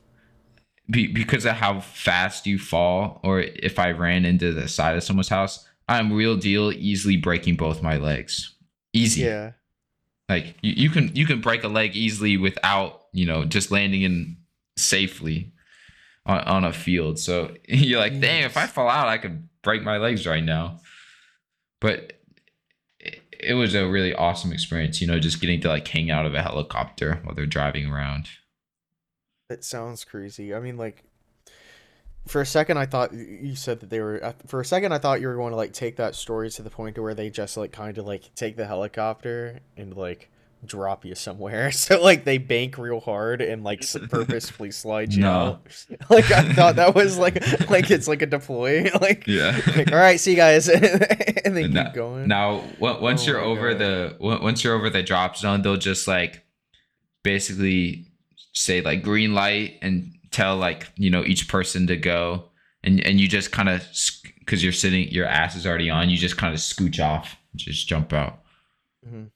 [0.89, 5.03] be, because of how fast you fall, or if I ran into the side of
[5.03, 8.55] someone's house, I'm real deal easily breaking both my legs.
[8.93, 9.21] Easy.
[9.21, 9.51] yeah.
[10.33, 14.01] Like you, you can you can break a leg easily without you know just landing
[14.01, 14.37] in
[14.77, 15.53] safely
[16.25, 17.19] on, on a field.
[17.19, 20.79] So you're like, dang, if I fall out, I could break my legs right now.
[21.79, 22.13] But
[22.99, 26.25] it, it was a really awesome experience, you know, just getting to like hang out
[26.25, 28.27] of a helicopter while they're driving around.
[29.49, 30.53] It sounds crazy.
[30.53, 31.03] I mean, like,
[32.27, 34.23] for a second, I thought you said that they were.
[34.23, 36.61] uh, For a second, I thought you were going to like take that story to
[36.61, 40.29] the point to where they just like kind of like take the helicopter and like
[40.65, 41.69] drop you somewhere.
[41.73, 45.29] So like they bank real hard and like s- purposefully slide you No.
[45.31, 45.85] out.
[46.09, 47.35] Like I thought that was like
[47.69, 48.89] like it's like a deploy.
[49.01, 49.59] Like, Yeah.
[49.75, 52.29] like all right, see you guys, and they keep Now- going.
[52.29, 53.79] Now, on- once Oh you're over God.
[53.79, 56.45] the on- once you're over the drop zone, they'll just like
[57.23, 58.05] basically
[58.53, 62.49] say like green light and tell like you know each person to go,
[62.83, 63.85] and and you just kind of
[64.39, 67.87] because you're sitting, your ass is already on, you just kind of scooch off, just
[67.87, 68.39] jump out.
[69.07, 69.29] Mhm.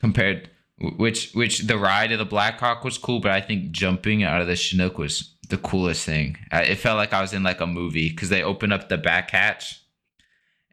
[0.00, 0.48] Compared,
[0.96, 4.46] which which the ride of the Blackhawk was cool, but I think jumping out of
[4.46, 6.38] the Chinook was the coolest thing.
[6.52, 9.32] It felt like I was in like a movie because they open up the back
[9.32, 9.82] hatch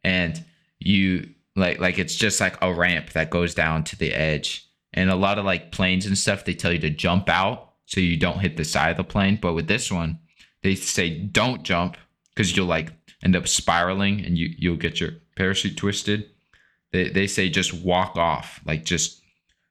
[0.03, 0.43] and
[0.80, 5.09] you like like it's just like a ramp that goes down to the edge and
[5.09, 8.17] a lot of like planes and stuff they tell you to jump out so you
[8.17, 9.39] don't hit the side of the plane.
[9.41, 10.19] But with this one
[10.63, 11.97] they say don't jump
[12.35, 12.91] because you'll like
[13.23, 16.25] end up spiraling and you you'll get your parachute twisted.
[16.91, 19.21] They, they say just walk off like just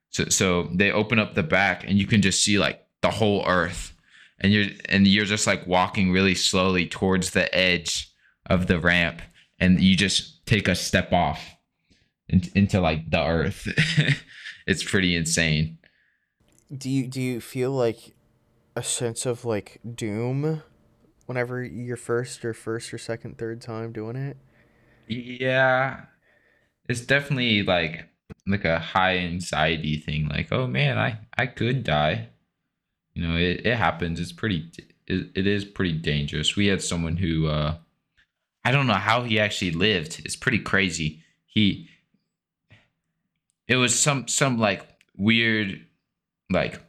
[0.09, 3.43] so, so they open up the back and you can just see like the whole
[3.47, 3.93] earth.
[4.39, 8.11] And you're and you're just like walking really slowly towards the edge
[8.45, 9.21] of the ramp
[9.59, 11.55] and you just take a step off
[12.29, 13.67] in, into like the earth.
[14.67, 15.76] It's pretty insane
[16.75, 18.13] Do you do you feel like
[18.75, 20.61] a sense of like doom
[21.25, 24.37] whenever you're first or first or second third time doing it?
[25.07, 26.01] yeah.
[26.89, 28.07] It's definitely like
[28.45, 32.29] like a high anxiety thing like oh man i i could die.
[33.13, 34.19] You know it, it happens.
[34.19, 34.69] It's pretty
[35.07, 36.55] it, it is pretty dangerous.
[36.55, 37.75] We had someone who uh
[38.65, 40.21] i don't know how he actually lived.
[40.25, 41.23] It's pretty crazy.
[41.45, 41.89] He
[43.67, 44.85] it was some some like
[45.17, 45.86] weird
[46.49, 46.81] like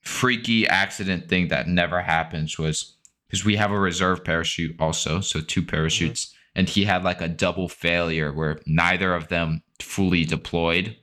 [0.00, 5.40] freaky accident thing that never happens was because we have a reserve parachute also so
[5.40, 5.70] two mm-hmm.
[5.70, 10.96] parachutes and he had like a double failure where neither of them fully deployed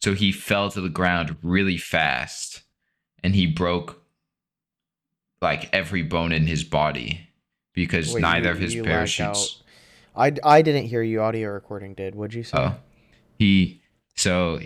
[0.00, 2.62] so he fell to the ground really fast
[3.22, 4.02] and he broke
[5.42, 7.28] like every bone in his body
[7.74, 9.62] because Wait, neither you- of his parachutes
[10.18, 12.16] I, I didn't hear you audio recording did.
[12.16, 12.58] What'd you say?
[12.58, 12.74] Oh,
[13.38, 13.80] he
[14.16, 14.58] so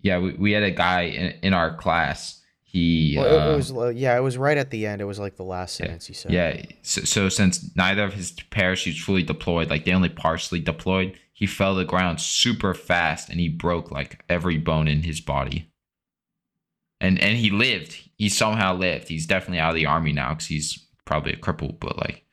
[0.00, 2.40] yeah, we, we had a guy in, in our class.
[2.62, 5.00] He Well, it, uh, was uh, yeah, it was right at the end.
[5.00, 6.32] It was like the last sentence he said.
[6.32, 6.62] yeah.
[6.82, 11.46] So, so since neither of his parachutes fully deployed, like they only partially deployed, he
[11.46, 15.72] fell to the ground super fast and he broke like every bone in his body.
[17.00, 17.96] And and he lived.
[18.16, 19.08] He somehow lived.
[19.08, 21.78] He's definitely out of the army now because he's probably a cripple.
[21.78, 22.24] But like,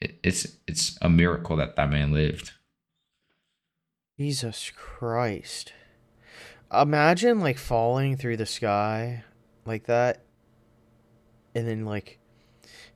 [0.00, 2.52] it, it's it's a miracle that that man lived.
[4.18, 5.72] Jesus Christ.
[6.72, 9.24] Imagine like falling through the sky
[9.66, 10.24] like that
[11.54, 12.18] and then like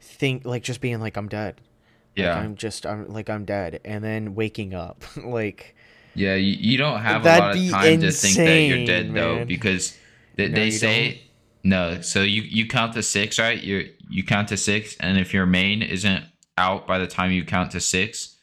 [0.01, 1.61] think like just being like I'm dead.
[2.17, 2.39] Like, Yeah.
[2.39, 5.75] I'm just I'm like I'm dead and then waking up like
[6.15, 9.15] Yeah, you, you don't have a lot of time to think that you're insane, dead
[9.15, 9.97] though, because
[10.37, 11.23] they, No, they say
[11.63, 12.01] no.
[12.01, 13.63] So you you count to six, right?
[13.63, 16.25] You you count to six, and if your main isn't
[16.57, 18.37] out by the time you count to six,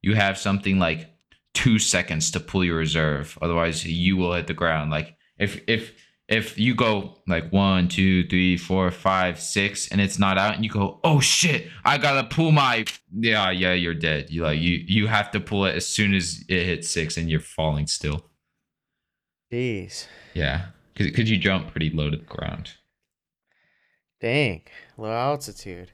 [0.00, 1.11] you have something like
[1.54, 3.38] two seconds to pull your reserve.
[3.42, 4.90] Otherwise, you will hit the ground.
[4.90, 5.92] Like if if
[6.28, 10.64] if you go like one, two, three, four, five, six, and it's not out, and
[10.64, 14.30] you go, oh shit, I gotta pull my yeah, yeah, you're dead.
[14.30, 17.28] You like you you have to pull it as soon as it hits six, and
[17.30, 18.30] you're falling still.
[19.52, 20.06] jeez.
[20.34, 22.70] Yeah, because you jump pretty low to the ground.
[24.20, 24.62] Dang.
[24.96, 25.90] Low altitude.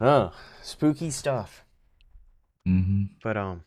[0.00, 0.32] Oh,
[0.62, 1.64] spooky stuff.
[2.66, 3.02] Mm-hmm.
[3.22, 3.62] But um,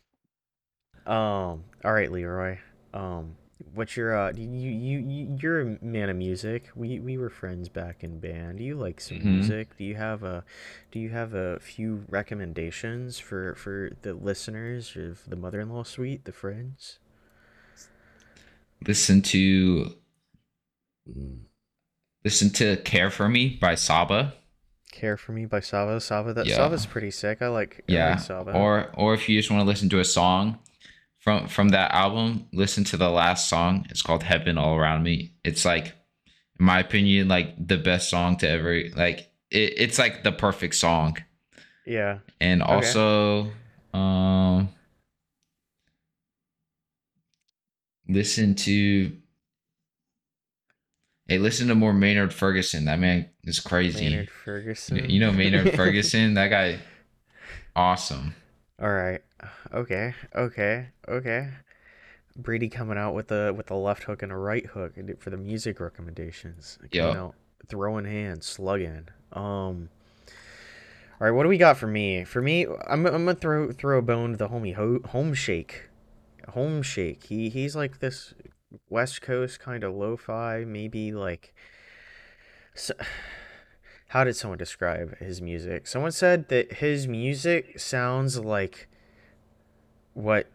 [1.06, 1.64] um.
[1.84, 2.58] All right, Leroy.
[2.92, 3.36] Um,
[3.74, 4.32] what's your uh?
[4.34, 6.70] You you you you're a man of music.
[6.74, 8.58] We we were friends back in band.
[8.58, 9.24] Do you like some Mhm.
[9.24, 9.76] music?
[9.78, 10.44] Do you have a,
[10.90, 16.32] do you have a few recommendations for for the listeners of the Mother-in-Law Suite, the
[16.32, 16.98] friends?
[18.86, 19.94] Listen to
[21.08, 21.44] Mm.
[22.24, 24.34] Listen to "Care for Me" by Saba.
[24.92, 26.00] Care for Me by Saba.
[26.00, 26.32] Saba.
[26.34, 26.56] That Yeah.
[26.56, 27.42] Saba's pretty sick.
[27.42, 27.84] I like.
[27.88, 28.10] I Yeah.
[28.10, 28.52] like Saba.
[28.52, 30.58] Or or if you just want to listen to a song
[31.18, 33.86] from from that album, listen to the last song.
[33.90, 35.86] It's called "Heaven All Around Me." It's like,
[36.58, 39.30] in my opinion, like the best song to ever like.
[39.50, 41.16] It, it's like the perfect song.
[41.86, 42.18] yeah.
[42.40, 42.72] and Okay.
[42.72, 43.50] also
[43.94, 44.68] um
[48.08, 49.12] listen to
[51.28, 55.08] hey listen to more Maynard Ferguson that man is crazy Maynard Ferguson.
[55.08, 56.78] you, know Maynard Ferguson that guy
[57.76, 58.34] awesome
[58.80, 59.20] All right.
[59.72, 60.14] Okay.
[60.34, 60.88] Okay.
[61.08, 61.48] Okay.
[62.36, 65.36] Brady coming out with the with the left hook and a right hook for the
[65.36, 66.78] music recommendations.
[66.92, 67.34] Yup.
[67.68, 69.08] throwing hands, slugging.
[69.32, 69.88] Um.
[71.20, 71.32] All right.
[71.32, 72.22] What do we got for me?
[72.24, 75.72] For me, I'm, I'm gonna throw throw a bone to the homie Ho- Homeshake.
[76.50, 77.24] Home Shake.
[77.24, 78.32] He he's like this
[78.88, 81.54] West Coast kind of lo-fi, maybe like.
[82.74, 82.94] So,
[84.08, 85.86] how did someone describe his music?
[85.86, 88.88] Someone said that his music sounds like
[90.14, 90.50] what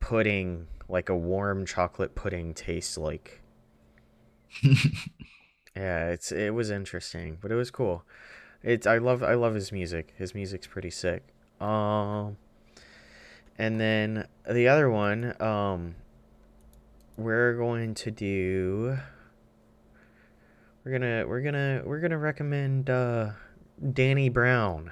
[0.00, 3.42] pudding, like a warm chocolate pudding, tastes like.
[5.76, 8.04] Yeah, it's it was interesting, but it was cool.
[8.62, 10.12] It's I love I love his music.
[10.16, 11.24] His music's pretty sick.
[11.60, 12.36] Um,
[13.58, 15.94] and then the other one, um,
[17.22, 18.98] we're going to do.
[20.84, 23.30] We're gonna we're gonna we're gonna recommend uh,
[23.92, 24.90] Danny Brown.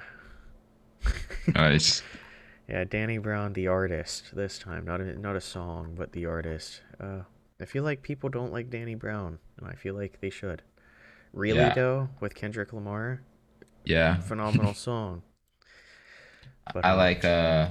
[1.47, 2.01] nice
[2.69, 4.35] Yeah, Danny Brown, the artist.
[4.35, 6.81] This time, not a not a song, but the artist.
[6.99, 7.21] Uh,
[7.59, 10.61] I feel like people don't like Danny Brown, and I feel like they should.
[11.33, 11.73] Really Yeah.
[11.73, 13.21] though, with Kendrick Lamar,
[13.83, 15.23] yeah phenomenal song.
[16.73, 17.69] But, I um, like uh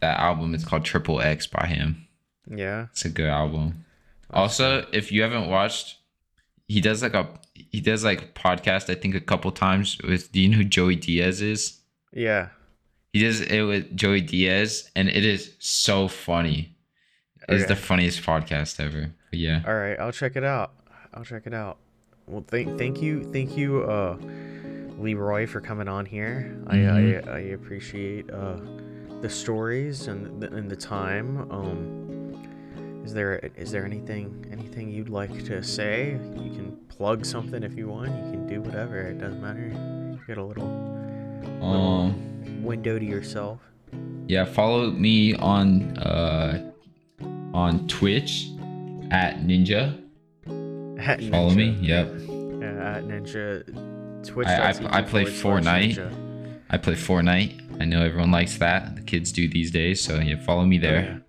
[0.00, 2.05] that album it's called Triple X by him
[2.48, 2.86] Yeah.
[2.92, 3.84] it's a good album
[4.30, 5.98] Also, if you haven't watched,
[6.68, 8.90] he does like a he does like podcast.
[8.90, 10.30] I think a couple times with.
[10.32, 11.80] Do you know who Joey Diaz is?
[12.12, 12.48] Yeah.
[13.12, 16.76] He does it with Joey Diaz, and it is so funny.
[17.48, 17.68] It's Okay.
[17.74, 19.12] the funniest podcast ever.
[19.30, 20.72] But yeah, All right, I'll check it out.
[21.14, 21.78] I'll check it out.
[22.26, 24.18] Well, thank thank you thank you uh
[24.98, 26.56] Leroy for coming on here.
[26.66, 27.28] I, Mhm.
[27.28, 28.56] I I appreciate uh
[29.22, 31.50] the stories and the, and the time.
[31.50, 32.05] Um
[33.06, 36.18] is there is there anything anything you'd like to say?
[36.34, 38.08] You can plug something if you want.
[38.08, 38.98] You can do whatever.
[39.00, 39.68] It doesn't matter.
[39.68, 40.66] You get a little
[41.62, 43.60] um, window to yourself.
[44.26, 44.44] yeah.
[44.44, 46.72] Follow me on uh
[47.54, 48.48] on Twitch
[49.10, 50.02] at Ninja.
[50.98, 51.76] At Follow me.
[51.80, 52.06] Yep.
[52.06, 53.64] Yeah, at Ninja.
[54.26, 54.48] Twitch.
[54.48, 55.96] I- I- I play Fortnite.
[56.68, 57.80] I play Fortnite.
[57.80, 58.96] I know everyone likes that.
[58.96, 60.02] The kids do these days.
[60.02, 61.22] So yeah, follow me there.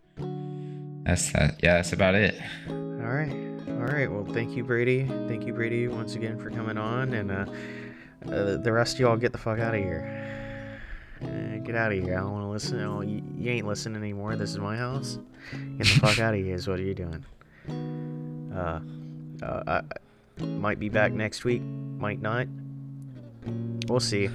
[1.08, 1.60] That's that.
[1.64, 2.36] Yeah, that's about it.
[2.68, 3.32] All right.
[3.70, 4.12] All right.
[4.12, 5.06] Well, thank you, Brady.
[5.30, 7.14] Thank you, Brady, once again for coming on.
[7.14, 7.46] And uh,
[8.30, 10.82] uh, the rest of y'all get the fuck out of here.
[11.24, 12.18] Uh, get out of here.
[12.18, 12.82] I don't want to listen.
[12.82, 14.36] Oh, you, you ain't listening anymore.
[14.36, 15.18] This is my house.
[15.78, 17.26] Get the fuck out of here is what are you're doing.
[18.54, 18.82] Uh,
[19.42, 19.82] uh,
[20.40, 21.62] I might be back next week.
[21.62, 22.48] Might not.
[23.88, 24.30] We'll see.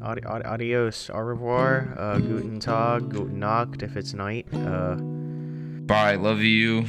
[0.00, 1.10] Adi- adios.
[1.10, 1.92] Au revoir.
[1.98, 3.08] Uh, guten Tag.
[3.08, 4.46] Guten Nacht if it's night.
[4.54, 4.96] Uh,
[5.88, 6.16] Bye.
[6.16, 6.84] Love you.